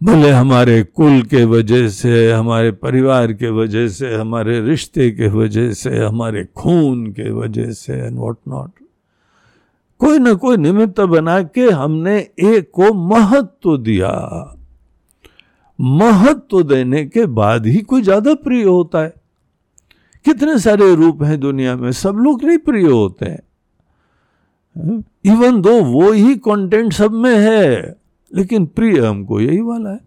भले 0.03 0.29
हमारे 0.29 0.83
कुल 0.83 1.21
के 1.21 1.45
वजह 1.45 1.87
से, 1.87 2.31
हमारे 2.31 2.71
परिवार 2.71 3.33
के 3.33 3.49
वजह 3.49 3.87
से, 3.87 4.15
हमारे 4.15 4.61
रिश्ते 4.61 5.11
के 5.11 5.27
वजह 5.27 5.71
से, 5.71 5.97
हमारे 5.97 6.45
खून 6.45 7.07
के 7.07 7.31
वजह 7.31 7.71
से 7.71 7.93
एंड 7.93 8.17
वॉट 8.17 8.37
नॉट 8.47 8.71
कोई 9.99 10.19
ना 10.19 10.33
कोई 10.33 10.57
निमित्त 10.57 10.99
बना 11.01 11.41
के 11.43 11.69
हमने 11.69 12.17
एक 12.39 12.69
को 12.73 12.93
महत्व 12.93 13.77
दिया। 13.77 14.11
महत्व 15.79 16.61
देने 16.63 17.05
के 17.05 17.25
बाद 17.25 17.65
ही 17.65 17.81
कोई 17.81 18.01
ज़्यादा 18.01 18.33
प्रिय 18.33 18.63
होता 18.63 19.01
है। 19.03 19.13
कितने 20.25 20.57
सारे 20.59 20.93
रूप 20.95 21.23
हैं 21.23 21.39
दुनिया 21.39 21.75
में, 21.75 21.91
सब 21.91 22.15
लोग 22.15 22.43
नहीं 22.43 22.57
प्रिय 22.57 22.85
होते 22.85 23.25
हैं। 23.25 23.41
इवन 25.25 25.61
दो 25.61 25.81
वो 25.83 26.11
ही 26.11 26.35
कंटेंट 26.35 26.93
सब 26.93 27.11
में 27.11 27.35
है, 27.35 27.95
लेकिन 28.31 28.65
प्रिय 28.65 28.99
हमको 28.99 29.39
यही 29.39 29.61
वाला 29.61 29.89
है। 29.89 29.99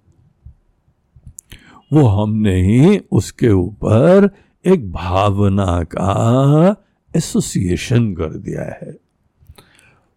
वो 1.93 2.07
हमने 2.07 2.55
ही 2.63 2.99
उसके 3.13 3.51
ऊपर 3.51 4.31
एक 4.65 4.91
भावना 4.93 5.83
का 5.85 6.77
एसोसिएशन 7.15 8.13
कर 8.15 8.37
दिया 8.37 8.65
है। 8.73 9.02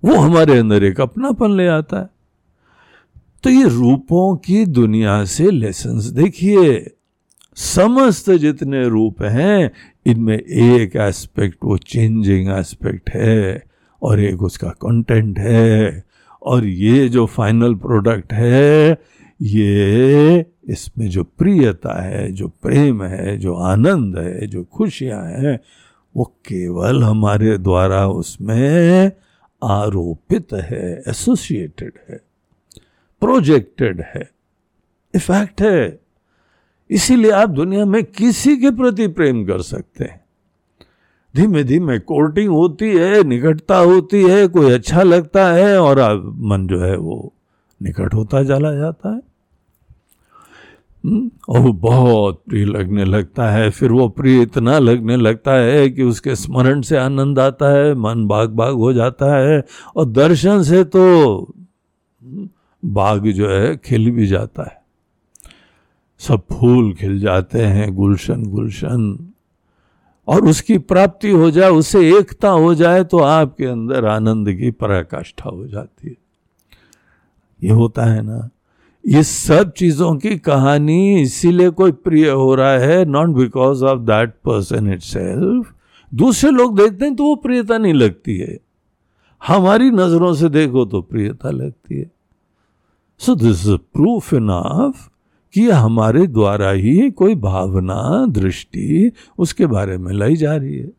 वो 0.03 0.15
हमारे 0.15 0.57
अंदर 0.57 0.83
एक 0.83 1.01
अपनापन 1.01 1.51
ले 1.51 1.67
आता 1.67 1.99
है। 1.99 2.09
तो 3.43 3.49
ये 3.49 3.63
रूपों 3.63 4.35
की 4.35 4.65
दुनिया 4.65 5.25
से 5.25 5.51
लेसन्स 5.51 6.05
देखिए, 6.05 6.91
समस्त 7.55 8.31
जितने 8.31 8.87
रूप 8.87 9.21
हैं, 9.21 9.71
इनमें 10.05 10.37
एक 10.37 10.95
एस्पेक्ट 10.95 11.57
वो 11.63 11.77
चेंजिंग 11.77 12.49
एस्पेक्ट 12.49 13.09
है, 13.09 13.63
और 14.03 14.19
एक 14.19 14.41
उसका 14.43 14.69
कंटेंट 14.69 15.39
है, 15.39 16.03
और 16.43 16.65
ये 16.65 17.09
जो 17.09 17.25
फाइनल 17.25 17.75
प्रोडक्ट 17.75 18.33
है, 18.33 18.97
ये 19.41 20.45
इसमें 20.69 21.09
जो 21.09 21.23
प्रियता 21.23 22.03
है, 22.03 22.31
जो 22.31 22.47
प्रेम 22.47 23.03
है, 23.03 23.37
जो 23.37 23.53
आनंद 23.53 24.17
है, 24.17 24.47
जो 24.47 24.63
खुशियाँ 24.63 25.23
हैं, 25.23 25.59
वो 26.15 26.23
केवल 26.23 27.03
हमारे 27.03 27.57
द्वारा 27.57 28.07
उसमें 28.07 29.11
आरोपित 29.65 30.53
है 30.53 31.03
एसोसिएटेड 31.07 31.93
है 32.09 32.21
प्रोजेक्टेड 33.21 34.01
है। 34.05 34.29
इफ़ेक्ट 35.13 35.61
है, 35.61 35.99
इसीलिए 36.89 37.31
आप 37.31 37.49
दुनिया 37.49 37.85
में 37.85 38.03
किसी 38.03 38.55
के 38.57 38.71
प्रति 38.71 39.07
प्रेम 39.07 39.45
कर 39.45 39.61
सकते 39.61 40.03
हैं। 40.03 40.23
धीमे 41.35 41.63
धीमे 41.63 41.99
कोर्टिंग 41.99 42.49
होती 42.49 42.89
है, 42.89 43.23
निकटता 43.23 43.77
होती 43.77 44.23
है, 44.23 44.47
कोई 44.47 44.71
अच्छा 44.71 45.03
लगता 45.03 45.47
है 45.53 45.77
और 45.79 45.99
मन 46.23 46.67
जो 46.67 46.79
है 46.81 46.95
वो 46.97 47.33
निकट 47.81 48.13
होता 48.13 48.43
चला 48.43 48.73
जाता 48.73 49.15
है। 49.15 49.21
और 51.49 51.59
वो 51.59 51.71
बहुत 51.73 52.41
प्रिय 52.49 52.65
लगने 52.65 53.03
लगता 53.05 53.49
है। 53.49 53.69
फिर 53.69 53.91
वो 53.91 54.07
प्रिय 54.09 54.41
इतना 54.41 54.77
लगने 54.79 55.15
लगता 55.15 55.53
है 55.53 55.89
कि 55.89 56.03
उसके 56.03 56.35
स्मरण 56.35 56.81
से 56.81 56.97
आनंद 56.97 57.39
आता 57.39 57.69
है 57.69 57.93
मन 57.93 58.25
बाग 58.27 58.49
बाग 58.49 58.73
हो 58.73 58.93
जाता 58.93 59.35
है 59.37 59.63
और 59.95 60.05
दर्शन 60.05 60.63
से 60.63 60.83
तो 60.83 61.03
हम्म, 62.21 62.49
बाग 62.83 63.27
जो 63.27 63.49
है 63.49 63.75
खिल 63.77 64.11
भी 64.11 64.27
जाता 64.27 64.63
है। 64.63 64.83
सब 66.19 66.41
फूल 66.51 66.93
खिल 66.93 67.19
जाते 67.19 67.61
हैं 67.61 67.93
गुलशन 67.95 68.43
गुलशन। 68.45 69.31
और 70.27 70.45
उसकी 70.45 70.77
प्राप्ति 70.77 71.29
हो 71.29 71.51
जाए 71.51 71.69
उससे 71.69 72.17
एकता 72.17 72.49
हो 72.49 72.75
जाए 72.75 73.03
तो 73.03 73.17
आपके 73.19 73.65
अंदर 73.65 74.05
आनंद 74.05 74.51
की 74.53 74.71
पराकाष्ठा 74.71 75.49
हो 75.49 75.67
जाती 75.67 76.07
है। 76.07 76.15
ये 77.63 77.69
होता 77.69 78.05
है 78.05 78.21
ना 78.21 78.49
ये 79.07 79.23
सब 79.23 79.71
चीज़ों 79.71 80.15
की 80.15 80.37
कहानी 80.37 81.21
इसीलिए 81.21 81.69
कोई 81.69 81.91
प्रिय 81.91 82.29
हो 82.29 82.55
रहा 82.55 82.77
है 82.77 83.05
not 83.05 83.29
because 83.29 83.83
of 83.85 83.99
that 83.99 84.29
person 84.29 84.93
it 84.93 85.01
दूसरे 86.13 86.51
लोग 86.51 86.79
देखते 86.79 87.05
हैं 87.05 87.15
तो 87.15 87.23
वो 87.23 87.35
प्रियता 87.35 87.77
नहीं 87.77 87.93
लगती 87.93 88.37
है। 88.37 88.57
हमारी 89.47 89.91
नज़रों 89.91 90.33
से 90.33 90.49
देखो 90.49 90.85
तो 90.85 91.01
प्रियता 91.01 91.49
लगती 91.49 91.99
है। 91.99 92.11
So 93.19 93.35
this 93.35 93.67
is 93.67 93.75
proof 93.75 94.33
enough 94.33 95.09
कि 95.53 95.69
हमारे 95.69 96.27
द्वारा 96.27 96.69
ही 96.69 97.09
कोई 97.11 97.35
भावना, 97.35 98.25
दृष्टि 98.29 99.11
उसके 99.37 99.65
बारे 99.65 99.97
में 99.97 100.13
लाई 100.13 100.35
जा 100.35 100.55
रही 100.55 100.77
है। 100.77 100.91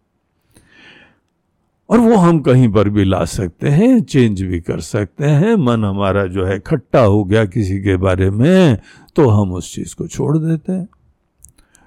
और 1.90 1.98
वो 1.98 2.16
हम 2.16 2.40
कहीं 2.40 2.68
पर 2.72 2.88
भी 2.88 3.04
ला 3.04 3.24
सकते 3.24 3.68
हैं 3.68 4.00
चेंज 4.00 4.42
भी 4.42 4.60
कर 4.60 4.80
सकते 4.80 5.24
हैं। 5.24 5.54
मन 5.54 5.84
हमारा 5.84 6.26
जो 6.26 6.44
है 6.44 6.58
खट्टा 6.60 7.00
हो 7.00 7.24
गया 7.24 7.44
किसी 7.44 7.78
के 7.78 7.96
बारे 7.96 8.30
में 8.30 8.78
तो 9.16 9.28
हम 9.28 9.52
उस 9.52 9.74
चीज़ 9.74 9.94
को 9.94 10.06
छोड़ 10.06 10.36
देते 10.38 10.72
हैं। 10.72 10.88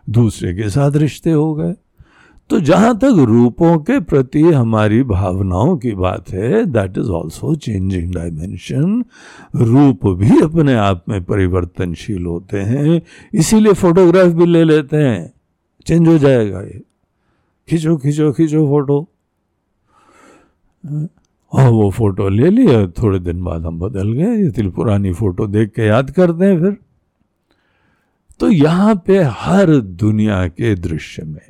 दूसरे 0.10 0.54
के 0.54 0.70
साथ 0.70 0.96
रिश्ते 0.96 1.32
हो 1.32 1.54
गए। 1.54 1.74
तो 2.50 2.60
जहाँ 2.60 2.98
तक 2.98 3.16
रूपों 3.20 3.78
के 3.78 4.00
प्रति 4.00 4.42
हमारी 4.42 5.04
भावनाओं 5.04 5.78
की 5.78 5.92
बात 5.92 6.30
है 6.30 6.66
that 6.66 6.98
is 6.98 7.10
also 7.10 7.56
changing 7.56 8.14
dimension 8.14 9.04
रूप 9.56 10.08
भी 10.08 10.40
अपने 10.42 10.74
आप 10.74 11.04
में 11.10 11.24
परिवर्तनशील 11.24 12.26
होते 12.26 12.60
हैं, 12.60 13.02
इसीलिए 13.34 13.74
फोटोग्राफ 13.74 14.28
भी 14.28 14.46
ले 14.46 14.64
लेते 14.64 14.98
हैं। 14.98 15.34
चेंज 15.88 16.08
हो 16.08 16.18
जाएगा 16.18 16.62
ये। 16.62 16.82
खींचो 17.70 17.98
खींचो 17.98 18.32
खींचो 18.32 18.66
फ़ोटो 18.68 19.08
और 20.86 21.70
वो 21.70 21.89
फ़ोटो 21.92 22.30
ले 22.30 22.50
लिया। 22.50 22.88
थोड़े 22.88 23.20
दिन 23.20 23.44
बाद 23.44 23.65
हम 23.65 23.80
बदल 23.80 24.12
गए। 24.13 24.48
इतनी 24.48 24.70
पुरानी 24.70 25.13
फ़ोटो 25.13 25.48
देख 25.48 25.70
के 25.70 25.82
याद 25.82 26.12
करते 26.12 26.46
हैं 26.46 26.60
फिर। 26.62 26.78
तो 28.39 28.50
यहाँ 28.50 29.04
पे 29.08 29.20
हर 29.24 29.76
दुनिया 29.76 30.48
के 30.48 30.76
दृश्य 30.76 31.24
में 31.24 31.50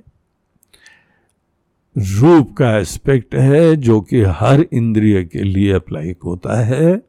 रूप 1.96 2.56
का 2.58 2.78
एस्पेक्ट 2.78 3.36
है 3.36 3.76
जो 3.76 4.02
कि 4.02 4.22
हर 4.22 4.66
इंद्रिय 4.74 5.24
के 5.24 5.44
लिए 5.44 5.72
अप्लाई 5.74 6.16
होता 6.26 6.60
है 6.64 7.02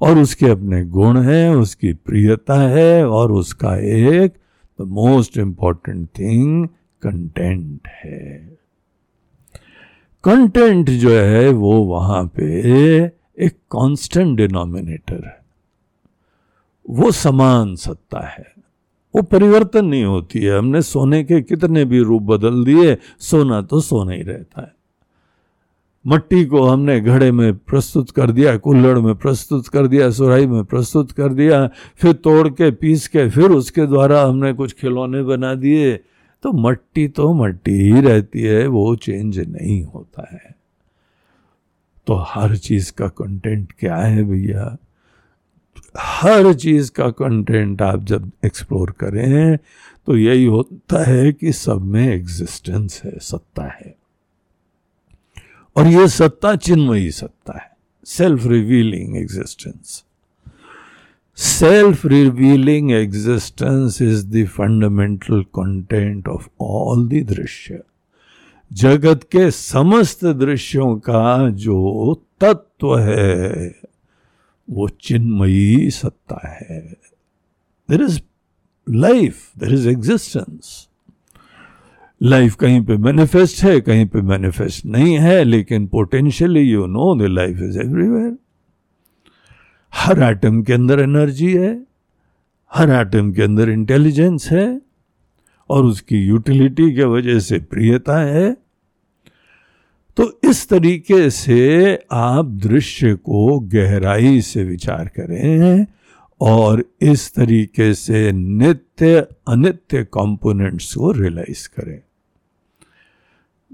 और 0.00 0.18
उसके 0.18 0.46
अपने 0.46 0.84
गुण 0.84 1.18
हैं, 1.18 1.50
उसकी 1.50 1.92
प्रियता 1.92 2.60
है 2.68 3.08
और 3.08 3.32
उसका 3.32 3.76
एक 3.76 4.34
the 4.80 4.84
most 4.84 5.38
important 5.38 6.08
thing 6.18 6.68
content 7.02 7.88
है। 7.88 8.57
कंटेंट 10.24 10.90
जो 10.90 11.10
है 11.10 11.48
वो 11.48 11.82
वहाँ 11.82 12.24
पे 12.24 12.44
एक 13.40 13.48
कांस्टेंट 13.48 14.36
डिनोमिनेटर 14.36 15.24
है। 15.26 15.40
वो 16.90 17.10
समान 17.10 17.76
सत्ता 17.76 18.20
है। 18.20 18.54
वो 19.14 19.22
परिवर्तन 19.22 19.84
नहीं 19.84 20.04
होती 20.04 20.38
है। 20.38 20.58
हमने 20.58 20.82
सोने 20.82 21.24
के 21.24 21.40
कितने 21.42 21.84
भी 21.84 21.98
रूप 21.98 22.22
बदल 22.22 22.64
दिए, 22.64 22.98
सोना 23.18 23.62
तो 23.62 23.80
सोना 23.80 24.12
ही 24.12 24.22
रहता 24.22 24.62
है। 24.62 24.74
मट्टी 26.06 26.44
को 26.44 26.64
हमने 26.64 27.00
घड़े 27.00 27.32
में 27.32 27.56
प्रस्तुत 27.56 28.10
कर 28.10 28.30
दिया 28.30 28.56
कुल्लड़ 28.56 28.98
में 28.98 29.14
प्रस्तुत 29.14 29.68
कर 29.68 29.86
दिया 29.86 30.10
सुराई 30.10 30.46
में 30.46 30.64
प्रस्तुत 30.64 31.12
कर 31.12 31.28
दिया, 31.28 31.70
फिर 31.96 32.12
तोड़ 32.12 32.48
के, 32.48 32.70
पीस 32.70 33.08
के, 33.08 33.30
फिर 33.30 33.44
उसके 33.44 33.86
द्वारा 33.86 34.22
हमने 34.22 34.52
कुछ 34.52 34.72
खिलौने 34.72 35.22
बना 35.22 35.54
दिए। 35.54 36.00
तो 36.42 36.52
मट्टी 36.52 37.06
तो 37.08 37.32
मट्टी 37.34 37.72
ही 37.72 38.00
रहती 38.00 38.42
है, 38.42 38.66
वो 38.66 38.96
चेंज 38.96 39.38
नहीं 39.38 39.82
होता 39.84 40.28
है। 40.32 40.54
तो 42.06 42.14
हर 42.28 42.56
चीज़ 42.56 42.92
का 42.92 43.08
कंटेंट 43.08 43.72
क्या 43.78 43.96
है 43.96 44.22
भैया? 44.24 44.76
हर 45.98 46.52
चीज़ 46.54 46.90
का 46.92 47.08
कंटेंट 47.10 47.82
आप 47.82 48.04
जब 48.04 48.30
एक्सप्लोर 48.44 48.90
करें 48.90 49.56
तो 50.06 50.16
यही 50.16 50.44
होता 50.44 51.04
है 51.04 51.32
कि 51.32 51.52
सब 51.52 51.82
में 51.82 52.08
एग्जिस्टेंस 52.08 53.00
है, 53.04 53.18
सत्ता 53.18 53.64
है। 53.64 53.94
और 55.76 55.86
ये 55.86 56.08
सत्ता 56.08 56.54
चिन्मयी 56.56 57.10
सत्ता 57.10 57.58
है 57.58 57.70
self 58.06 58.46
revealing 58.46 59.16
existence 59.16 60.04
self 61.38 62.04
revealing 62.06 62.90
existence 62.92 64.00
is 64.02 64.24
the 64.26 64.44
fundamental 64.46 65.42
content 65.54 66.28
of 66.28 66.48
all 66.60 67.06
the 67.08 67.22
दृश्य 67.26 67.80
जगत 68.70 69.22
के 69.32 69.50
समस्त 69.50 70.24
दृश्यों 70.36 70.94
का 70.98 71.48
जो 71.56 72.14
तत्व 72.40 72.96
है 72.98 73.74
वो 74.68 74.88
चिन्मयी 75.02 75.90
सत्ता 75.90 76.40
है 76.48 76.80
there 77.88 78.02
is 78.02 78.18
life 78.86 79.46
there 79.58 79.74
is 79.74 79.88
existence 79.88 80.86
life 82.20 82.54
कहीं 82.54 82.84
पे 82.84 82.96
मैनिफेस्ट 82.96 83.62
है 83.64 83.80
कहीं 83.80 84.06
पे 84.06 84.22
मैनिफेस्ट 84.24 84.86
नहीं 84.86 85.16
है 85.18 85.42
लेकिन 85.44 85.86
potentially 85.86 86.60
you 86.60 86.86
know 86.88 87.14
the 87.16 87.30
life 87.30 87.60
is 87.60 87.78
everywhere 87.80 88.36
her 89.94 90.22
atom 90.22 90.62
के 90.62 90.72
अंदर 90.72 91.00
एनर्जी 91.00 91.52
है, 91.52 91.86
हर 92.74 92.90
एटम 92.90 93.32
के 93.32 93.42
अंदर 93.42 93.70
इंटेलिजेंस 93.70 94.48
है, 94.50 94.80
और 95.70 95.84
उसकी 95.84 96.16
यूटिलिटी 96.16 96.94
के 96.94 97.04
वजह 97.04 97.38
से 97.38 97.58
प्रियता 97.58 98.18
है। 98.18 98.56
तो 100.16 100.40
इस 100.44 100.68
तरीके 100.68 101.30
से 101.30 101.98
आप 102.12 102.46
दृश्य 102.46 103.14
को 103.14 103.60
गहराई 103.60 104.40
से 104.40 104.64
विचार 104.64 105.08
करें, 105.08 105.86
और 106.40 106.84
इस 107.00 107.34
तरीके 107.34 107.94
से 107.94 108.32
नित्य 108.32 109.26
अनित्य 109.48 110.04
कंपोनेंट्स 110.04 110.94
को 110.94 111.12
रियलाइज़ 111.12 111.68
करें। 111.68 112.00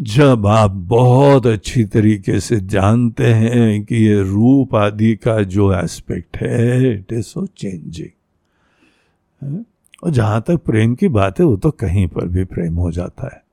जब 0.01 0.47
आप 0.47 0.71
बहुत 0.71 1.47
अच्छी 1.47 1.85
तरीके 1.85 2.41
से 2.41 2.61
जानते 2.61 3.27
हैं 3.27 3.85
कि 3.85 3.97
ये 3.97 4.23
रूप 4.23 4.75
आदि 4.75 5.17
का 5.17 5.43
जो 5.43 5.75
एस्पेक्ट 5.75 6.37
है 6.37 6.95
इट 6.95 7.13
इज़ 7.13 7.23
सो 7.23 7.47
चेंजिंग 7.47 9.65
और 10.05 10.11
जहाँ 10.11 10.45
तक 10.49 10.57
प्रेम 10.57 10.95
की 10.95 11.09
बात 11.09 11.41
है, 11.41 11.47
वो 11.47 11.57
तो 11.57 11.71
कहीं 11.71 12.09
पर 12.09 12.27
भी 12.27 12.45
प्रेम 12.45 12.75
हो 12.75 12.93
जाता 12.93 13.27
है। 13.27 13.45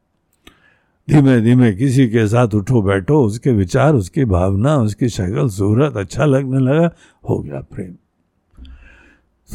धीमे 1.10 1.42
धीमे 1.42 1.74
किसी 1.74 2.08
के 2.08 2.28
साथ 2.28 2.48
उठो 2.48 2.82
बैठो, 2.82 3.24
उसके 3.24 3.52
विचार, 3.52 3.94
उसकी 3.94 4.26
भावना, 4.26 4.78
उसकी 4.78 5.10
शक्ल, 5.10 5.50
सूरत 5.50 5.98
अच्छा 5.98 6.26
लगने 6.26 6.60
लगा, 6.60 6.92
हो 7.30 7.40
गया 7.40 7.62
प्रेम। 7.62 7.96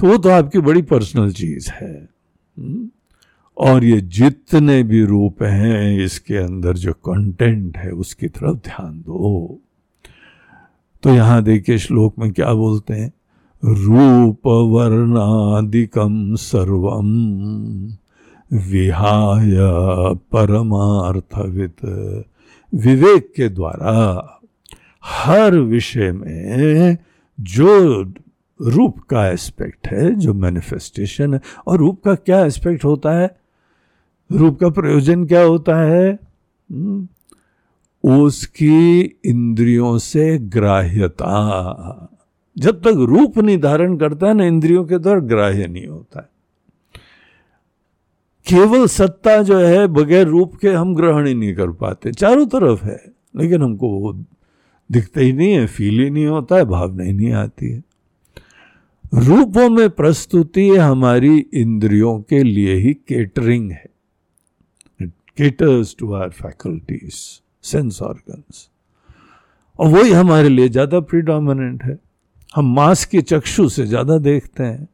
तो 0.01 0.07
वो 0.07 0.17
तो 0.17 0.29
आपकी 0.29 0.59
बड़ी 0.59 0.83
पर्सनल 0.83 1.33
चीज़ 1.33 1.71
है। 1.71 2.09
हम्म? 2.59 2.91
और 3.59 3.85
ये 3.85 4.01
जितने 4.01 4.83
भी 4.83 5.05
रूप 5.05 5.43
हैं, 5.43 6.05
इसके 6.05 6.37
अंदर 6.37 6.73
जो 6.73 6.93
कंटेंट 6.93 7.77
है, 7.77 7.91
उसकी 7.91 8.29
तरफ़ 8.29 8.57
ध्यान 8.57 8.99
दो। 9.01 9.59
तो 11.03 11.11
यहाँ 11.11 11.43
देखिए 11.43 11.79
श्लोक 11.79 12.15
में 12.19 12.33
क्या 12.33 12.55
बोलते 12.55 12.95
हैं? 12.95 13.13
रूप 13.65 14.47
वर्णादिकम 14.47 16.35
सर्वम 16.35 17.09
विहाय 18.53 19.57
परमार्थवित। 20.33 21.77
विवेक 22.75 23.33
के 23.37 23.49
द्वारा 23.49 24.33
हर 25.05 25.55
विषय 25.55 26.13
में 26.13 26.97
जो 27.41 28.03
रूप 28.63 28.99
का 28.99 29.29
एस्पेक्ट 29.29 29.89
है, 29.89 30.15
जो 30.15 30.35
मैनिफेस्टेशन 30.35 31.35
है, 31.35 31.41
और 31.67 31.79
रूप 31.79 32.03
का 32.05 32.15
क्या 32.15 32.45
एस्पेक्ट 32.45 32.85
होता 32.85 33.11
है? 33.11 33.46
रूप 34.33 34.61
का 34.61 34.69
प्रयोजन 34.69 35.27
क्या 35.27 35.43
होता 35.43 35.81
है? 35.81 36.19
हम्म, 36.73 37.09
उसकी 38.27 39.01
इंद्रियों 39.25 39.99
से 39.99 40.39
ग्राह्यता। 40.39 42.13
जब 42.59 42.81
तक 42.81 42.95
रूप 42.97 43.39
नहीं 43.39 43.59
धारण 43.59 43.97
करता 43.97 44.27
है 44.27 44.35
ना 44.35 44.45
इंद्रियों 44.45 44.85
के 44.85 44.99
द्वारा 44.99 45.21
ग्राह्य 45.21 45.67
नहीं 45.67 45.87
होता 45.87 46.21
है। 46.21 46.29
केवल 48.49 48.87
सत्ता 48.87 49.43
जो 49.43 49.59
है 49.59 49.87
बगैर 49.87 50.27
रूप 50.27 50.55
के 50.55 50.69
हम 50.69 50.95
ग्रहण 50.95 51.27
ही 51.27 51.35
नहीं 51.35 51.55
कर 51.55 51.71
पाते। 51.71 52.13
चारों 52.13 52.47
तरफ़ 52.47 52.85
है 52.85 53.13
लेकिन 53.37 53.63
हमको 53.63 53.89
वो 53.89 54.13
दिखता 54.93 55.21
ही 55.21 55.33
नहीं 55.33 55.53
है 55.53 55.67
फील 55.67 56.01
ही 56.01 56.11
नहीं 56.11 56.27
होता 56.27 56.57
है 56.57 56.65
भावना 56.65 57.03
ही 57.05 57.13
नहीं 57.13 57.33
आती 57.33 57.71
है। 57.71 57.83
रूपों 59.15 59.71
में 59.71 59.91
प्रस्तुति 59.91 60.69
हमारी 60.71 61.39
इंद्रियों 61.39 62.21
के 62.21 62.43
लिए 62.43 62.75
ही 62.75 62.95
केटरिंग 62.95 63.71
है। 63.71 63.96
Caters 65.39 65.95
to 65.99 66.13
our 66.15 66.29
faculties 66.31 67.15
sense 67.65 68.01
organs 68.03 68.69
और 69.79 69.89
वही 69.89 70.13
हमारे 70.13 70.49
लिए 70.49 70.69
ज़्यादा 70.69 71.01
प्रीडोमिनेंट 71.03 71.83
है। 71.83 71.99
हम 72.55 72.75
मांस 72.75 73.05
के 73.05 73.21
चक्षु 73.23 73.69
से 73.69 73.87
ज़्यादा 73.87 74.19
देखते 74.19 74.63
हैं, 74.63 74.89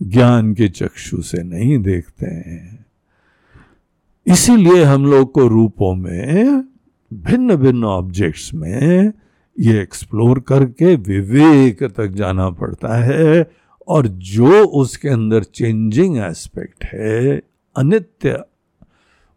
ज्ञान 0.00 0.52
के 0.54 0.68
चक्षु 0.70 1.20
से 1.22 1.42
नहीं 1.42 1.78
देखते 1.78 2.26
हैं। 2.26 2.86
इसीलिए 4.26 4.84
हम 4.84 5.04
लोग 5.06 5.32
को 5.32 5.46
रूपों 5.48 5.94
में 5.94 6.64
भिन्न 7.10 7.56
भिन्न 7.56 7.84
ऑब्जेक्ट्स 7.84 8.52
में 8.54 9.12
ये 9.56 9.80
एक्सप्लोर 9.80 10.40
करके 10.40 10.94
विवेक 10.96 11.82
तक 11.84 12.06
जाना 12.14 12.48
पड़ता 12.52 12.96
है। 12.96 13.50
और 13.88 14.06
जो 14.06 14.64
उसके 14.66 15.08
अंदर 15.08 15.42
चेंजिंग 15.44 16.16
एस्पेक्ट 16.18 16.84
है, 16.84 17.42
अनित्य 17.76 18.42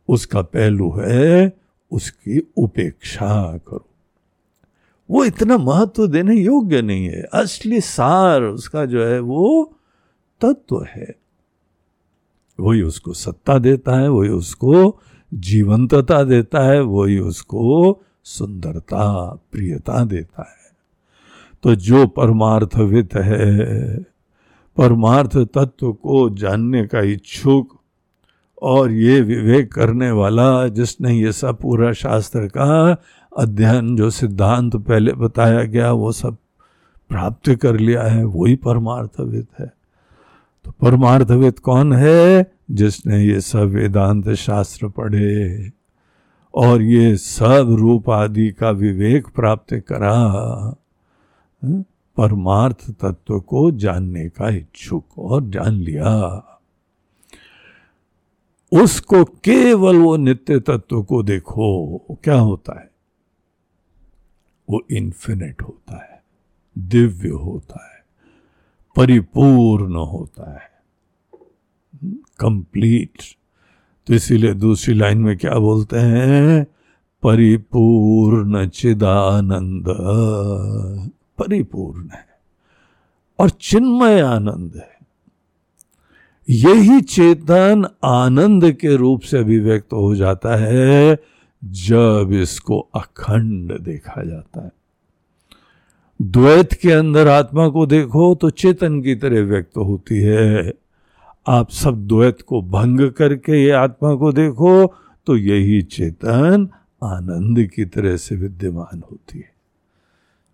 उसका 0.09 0.41
पहलू 0.41 0.91
है 0.91 1.57
उसकी 1.91 2.47
उपेक्षा 2.57 3.57
करो। 3.57 3.89
वो 5.09 5.25
इतना 5.25 5.57
महत्व 5.57 6.07
देने 6.07 6.35
योग्य 6.35 6.81
नहीं 6.81 7.05
है। 7.05 7.21
असली 7.21 7.81
सार 7.81 8.41
उसका 8.41 8.85
जो 8.85 9.05
है 9.05 9.19
वो 9.19 9.73
तत्व 10.41 10.83
है। 10.83 11.15
वही 12.59 12.81
उसको 12.81 13.13
सत्ता 13.13 13.59
देता 13.59 13.99
है, 13.99 14.09
वही 14.09 14.29
उसको 14.29 14.99
जीवंतता 15.33 16.23
देता 16.23 16.59
है, 16.59 16.81
वही 16.81 17.19
उसको 17.19 17.99
सुंदरता, 18.23 19.33
प्रियता 19.51 20.05
देता 20.05 20.41
है। 20.41 20.77
तो 21.63 21.75
जो 21.75 22.07
परमार्थवित 22.07 23.15
है, 23.15 23.97
परमार्थ 24.77 25.37
तत्व 25.37 25.93
को 25.93 26.29
जानने 26.29 26.87
का 26.87 26.99
इच्छुक 26.99 27.76
और 28.61 28.91
ये 28.91 29.21
विवेक 29.21 29.73
करने 29.73 30.11
वाला 30.11 30.67
जिसने 30.67 31.13
ये 31.13 31.31
सब 31.31 31.57
पूरा 31.57 31.93
शास्त्र 31.93 32.47
का 32.47 32.97
अध्ययन 33.37 33.95
जो 33.95 34.09
सिद्धांत 34.09 34.75
पहले 34.75 35.13
बताया 35.13 35.63
गया 35.63 35.91
वो 35.91 36.11
सब 36.11 36.37
प्राप्त 37.09 37.55
कर 37.55 37.79
लिया 37.79 38.03
है 38.03 38.25
वही 38.25 38.55
परमार्थविद 38.55 39.47
है। 39.59 39.73
तो 40.65 40.71
परमार्थविद 40.71 41.59
कौन 41.59 41.93
है? 41.93 42.51
जिसने 42.71 43.25
ये 43.25 43.41
सब 43.41 43.59
वेदांत 43.59 44.29
शास्त्र 44.29 44.87
पढ़े 44.89 45.71
और 46.55 46.81
ये 46.81 47.17
सब 47.17 47.75
रूप 47.79 48.09
आदि 48.09 48.49
का 48.49 48.69
विवेक 48.69 49.27
प्राप्त 49.27 49.73
करा 49.73 50.13
हाँ, 50.13 51.81
परमार्थ 52.17 52.91
तत्व 52.91 53.39
को 53.39 53.71
जानने 53.71 54.29
का 54.29 54.49
इच्छुक 54.49 55.05
और 55.17 55.49
जान 55.49 55.73
लिया। 55.73 56.43
उसको 58.71 59.25
केवल 59.25 59.97
वो 59.97 60.17
नित्य 60.17 60.59
तत्व 60.59 61.03
को 61.03 61.23
देखो, 61.23 61.97
क्या 62.23 62.35
होता 62.35 62.79
है? 62.79 62.91
वो 64.69 64.81
इन्फिनिट 64.91 65.61
होता 65.61 66.13
है, 66.13 66.23
दिव्य 66.77 67.29
होता 67.29 67.87
है, 67.87 68.05
परिपूर्ण 68.95 69.95
होता 69.95 70.53
है। 70.53 70.71
कंप्लीट 72.39 73.17
तो 74.07 74.13
इसीलिए 74.13 74.53
दूसरी 74.53 74.93
लाइन 74.93 75.17
में 75.17 75.37
क्या 75.37 75.55
बोलते 75.55 75.97
हैं? 75.97 76.67
परिपूर्ण 77.23 78.67
चिदानंद। 78.67 79.85
परिपूर्ण 81.37 82.09
है। 82.09 82.27
और 83.39 83.49
चिन्मय 83.49 84.19
आनंद 84.19 84.75
है। 84.75 84.96
यही 86.47 87.01
चेतन 87.01 87.85
आनंद 88.03 88.71
के 88.71 88.95
रूप 88.95 89.21
से 89.21 89.37
अभिव्यक्त 89.37 89.93
हो 89.93 90.15
जाता 90.15 90.55
है 90.55 91.17
जब 91.61 92.29
इसको 92.33 92.79
अखंड 92.95 93.79
देखा 93.79 94.23
जाता 94.23 94.63
है। 94.65 94.71
द्वैत 96.19 96.73
के 96.73 96.91
अंदर 96.91 97.27
आत्मा 97.27 97.67
को 97.69 97.85
देखो 97.85 98.33
तो 98.35 98.49
चेतन 98.49 99.01
की 99.01 99.15
तरह 99.15 99.43
व्यक्त 99.43 99.77
होती 99.77 100.17
है। 100.17 100.73
आप 101.47 101.69
सब 101.71 102.07
द्वैत 102.07 102.41
को 102.41 102.61
भंग 102.61 103.09
करके 103.11 103.63
ये 103.63 103.71
आत्मा 103.71 104.15
को 104.15 104.31
देखो 104.33 104.71
तो 105.27 105.37
यही 105.37 105.81
चेतन 105.81 106.67
आनंद 107.01 107.67
की 107.67 107.85
तरह 107.85 108.17
से 108.17 108.35
विद्यमान 108.35 109.03
होती 109.11 109.39
है। 109.39 109.51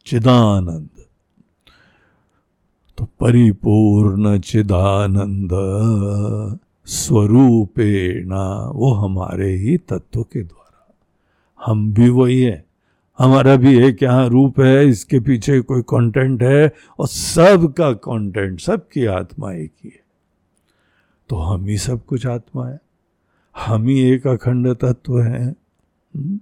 चिदानंद। 0.06 0.90
तो 2.98 3.06
परिपूर्ण 3.06 4.40
चिदानंद 4.40 5.50
स्वरूपेणा 6.86 8.72
वो 8.76 8.94
हमारे 8.94 9.56
ही 9.56 9.78
तत्व 9.78 10.24
के 10.24 10.44
द्वारा। 10.44 10.96
हम 11.66 11.94
भी 11.94 12.10
वही 12.10 12.42
है। 12.42 12.66
हमारा 13.20 13.56
भी 13.56 13.80
एक 13.80 14.04
यहाँ 14.04 14.30
रूप 14.30 14.60
है, 14.60 14.88
इसके 14.88 15.20
पीछे 15.20 15.62
कोई 15.62 15.82
कंटेंट 15.82 16.44
है, 16.44 16.74
और 17.00 17.08
सबका 17.08 17.92
कंटेंट 17.92 18.60
सबकी 18.60 19.06
आत्मा 19.06 19.54
एक 19.54 19.72
ही 19.84 19.90
है। 19.94 20.04
तो 21.30 21.36
हम 21.36 21.66
ही 21.66 21.78
सब 21.78 22.06
कुछ 22.06 22.28
आत्मा 22.28 22.68
है। 22.68 22.80
हम 23.58 23.84
ही 23.84 24.00
एक 24.00 24.28
अखंड 24.28 24.68
तत्व 24.68 25.22
है। 25.22 25.56
हम्म? 26.16 26.40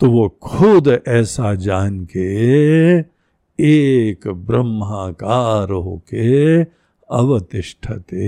तो 0.00 0.10
वो 0.10 0.28
खुद 0.28 1.00
ऐसा 1.08 1.54
जान 1.54 2.04
के 2.04 3.15
एक 3.60 4.28
ब्रह्माकार 4.28 5.70
होके 5.70 6.62
अवतिष्ठते। 7.10 8.26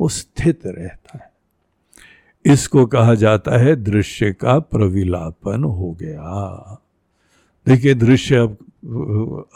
वो 0.00 0.08
स्थित 0.08 0.60
रहता 0.66 1.18
है। 1.18 1.32
इसको 2.52 2.86
कहा 2.86 3.14
जाता 3.14 3.58
है 3.58 3.76
दृश्य 3.76 4.32
का 4.32 4.58
प्रविलापन 4.58 5.64
हो 5.64 5.96
गया। 6.00 6.58
देखिए, 7.66 7.94
दृश्य 7.94 8.36
अब, 8.36 8.56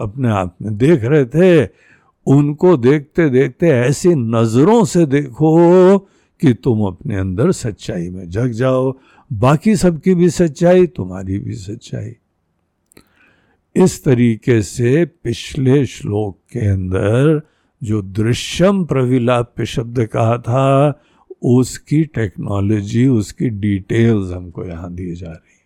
अपने 0.00 0.28
आप 0.28 0.56
में 0.62 0.76
देख 0.76 1.04
रहे 1.04 1.24
थे, 1.24 1.68
उनको 2.26 2.76
देखते 2.76 3.28
देखते 3.28 3.68
ऐसी 3.68 4.14
नज़रों 4.14 4.84
से 4.84 5.06
देखो 5.06 5.98
कि 6.40 6.54
तुम 6.54 6.86
अपने 6.86 7.16
अंदर 7.16 7.52
सच्चाई 7.52 8.10
में 8.10 8.30
जग 8.30 8.46
जाओ। 8.46 8.94
बाकी 9.32 9.76
सबकी 9.76 10.14
भी 10.14 10.30
सच्चाई, 10.30 10.86
तुम्हारी 10.86 11.38
भी 11.38 11.52
सच्चाई। 11.52 12.16
इस 13.76 14.04
तरीके 14.04 14.62
से 14.62 15.04
पिछले 15.04 15.86
श्लोक 15.86 16.38
के 16.52 16.66
अंदर 16.66 17.40
जो 17.82 18.02
दृश्यम 18.02 18.84
प्रविलाप्य 18.84 19.66
शब्द 19.66 20.06
कहा 20.06 20.38
था, 20.38 21.00
उसकी 21.42 22.04
टेक्नोलॉजी 22.04 23.06
उसकी 23.06 23.48
डिटेल्स 23.48 24.32
हमको 24.32 24.64
यहाँ 24.64 24.94
दिए 24.94 25.14
जा 25.14 25.26
रही 25.26 25.54
है 25.54 25.64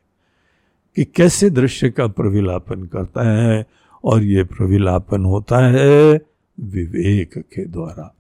कि 0.97 1.05
कैसे 1.05 1.51
दृश्य 1.51 1.91
का 1.91 2.07
प्रविलापन 2.07 2.83
करता 2.85 3.29
है 3.31 3.67
और 4.05 4.23
ये 4.23 4.45
प्रविलापन 4.45 5.25
होता 5.25 5.67
है 5.67 6.21
विवेक 6.61 7.39
के 7.39 7.65
द्वारा। 7.65 8.15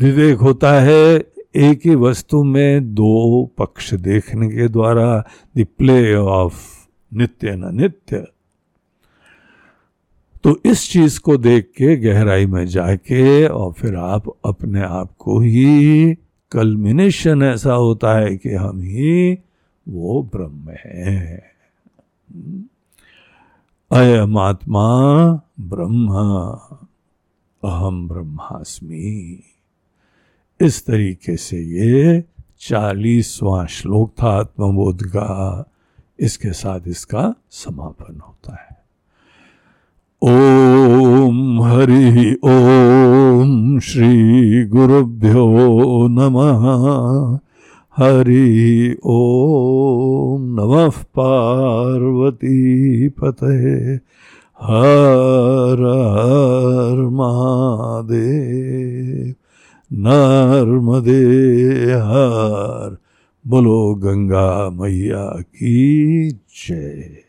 विवेक 0.00 0.38
होता 0.38 0.72
है 0.80 1.24
एक 1.56 1.80
ही 1.84 1.94
वस्तु 1.94 2.44
में 2.44 2.94
दो 2.94 3.44
पक्ष 3.58 3.94
देखने 3.94 4.48
के 4.48 4.68
द्वारा 4.68 5.24
द 5.56 5.66
प्ले 5.78 6.14
ऑफ़ 6.14 6.88
नित्य 7.14 7.56
न 7.56 7.70
नित्य। 7.80 8.26
तो 10.44 10.60
इस 10.64 10.90
चीज़ 10.90 11.20
को 11.20 11.36
देख 11.36 11.64
के 11.64 11.96
गहराई 11.96 12.46
में 12.46 12.66
जाके 12.66 13.46
और 13.46 13.72
फिर 13.72 13.96
आप 13.96 14.36
अपने 14.44 14.80
आप 14.80 15.14
को 15.18 15.40
ही 15.40 16.14
कल्मिनेशन 16.52 17.42
ऐसा 17.42 17.72
होता 17.72 18.18
है 18.18 18.36
कि 18.36 18.54
हम 18.54 18.80
ही 18.80 19.38
वो 19.88 20.22
ब्रह्म 20.22 20.70
है। 20.70 21.44
अयम 23.92 24.38
आत्मा 24.38 25.16
ब्रह्म, 25.60 26.08
अहम 27.64 28.08
ब्रह्मास्मि। 28.08 29.42
इस 30.60 30.86
तरीके 30.86 31.36
से 31.36 31.60
ये 31.60 32.24
चालीसवां 32.60 33.66
श्लोक 33.66 34.14
था 34.22 34.28
आत्मबोध 34.28 35.02
का। 35.02 35.64
इसके 36.20 36.52
साथ 36.52 36.80
इसका 36.86 37.34
समापन 37.50 38.20
होता 38.20 38.52
है। 38.52 38.73
ओम 40.24 41.62
हरि 41.62 42.36
ओम 42.44 43.78
श्री 43.78 44.66
गुरुभ्यो 44.66 46.08
नमः। 46.10 47.38
हरि 47.96 48.96
ओम 49.04 50.42
नमः 50.42 50.88
पार्वती 50.88 53.08
पते 53.08 53.98
हर 54.62 56.16
हर 56.16 57.08
महादेव। 57.08 59.34
नर्मदे 59.92 61.92
हर। 61.92 62.96
बोलो 63.46 63.94
गंगा 63.94 64.70
मैया 64.70 65.24
की 65.24 66.30
जय। 66.30 67.23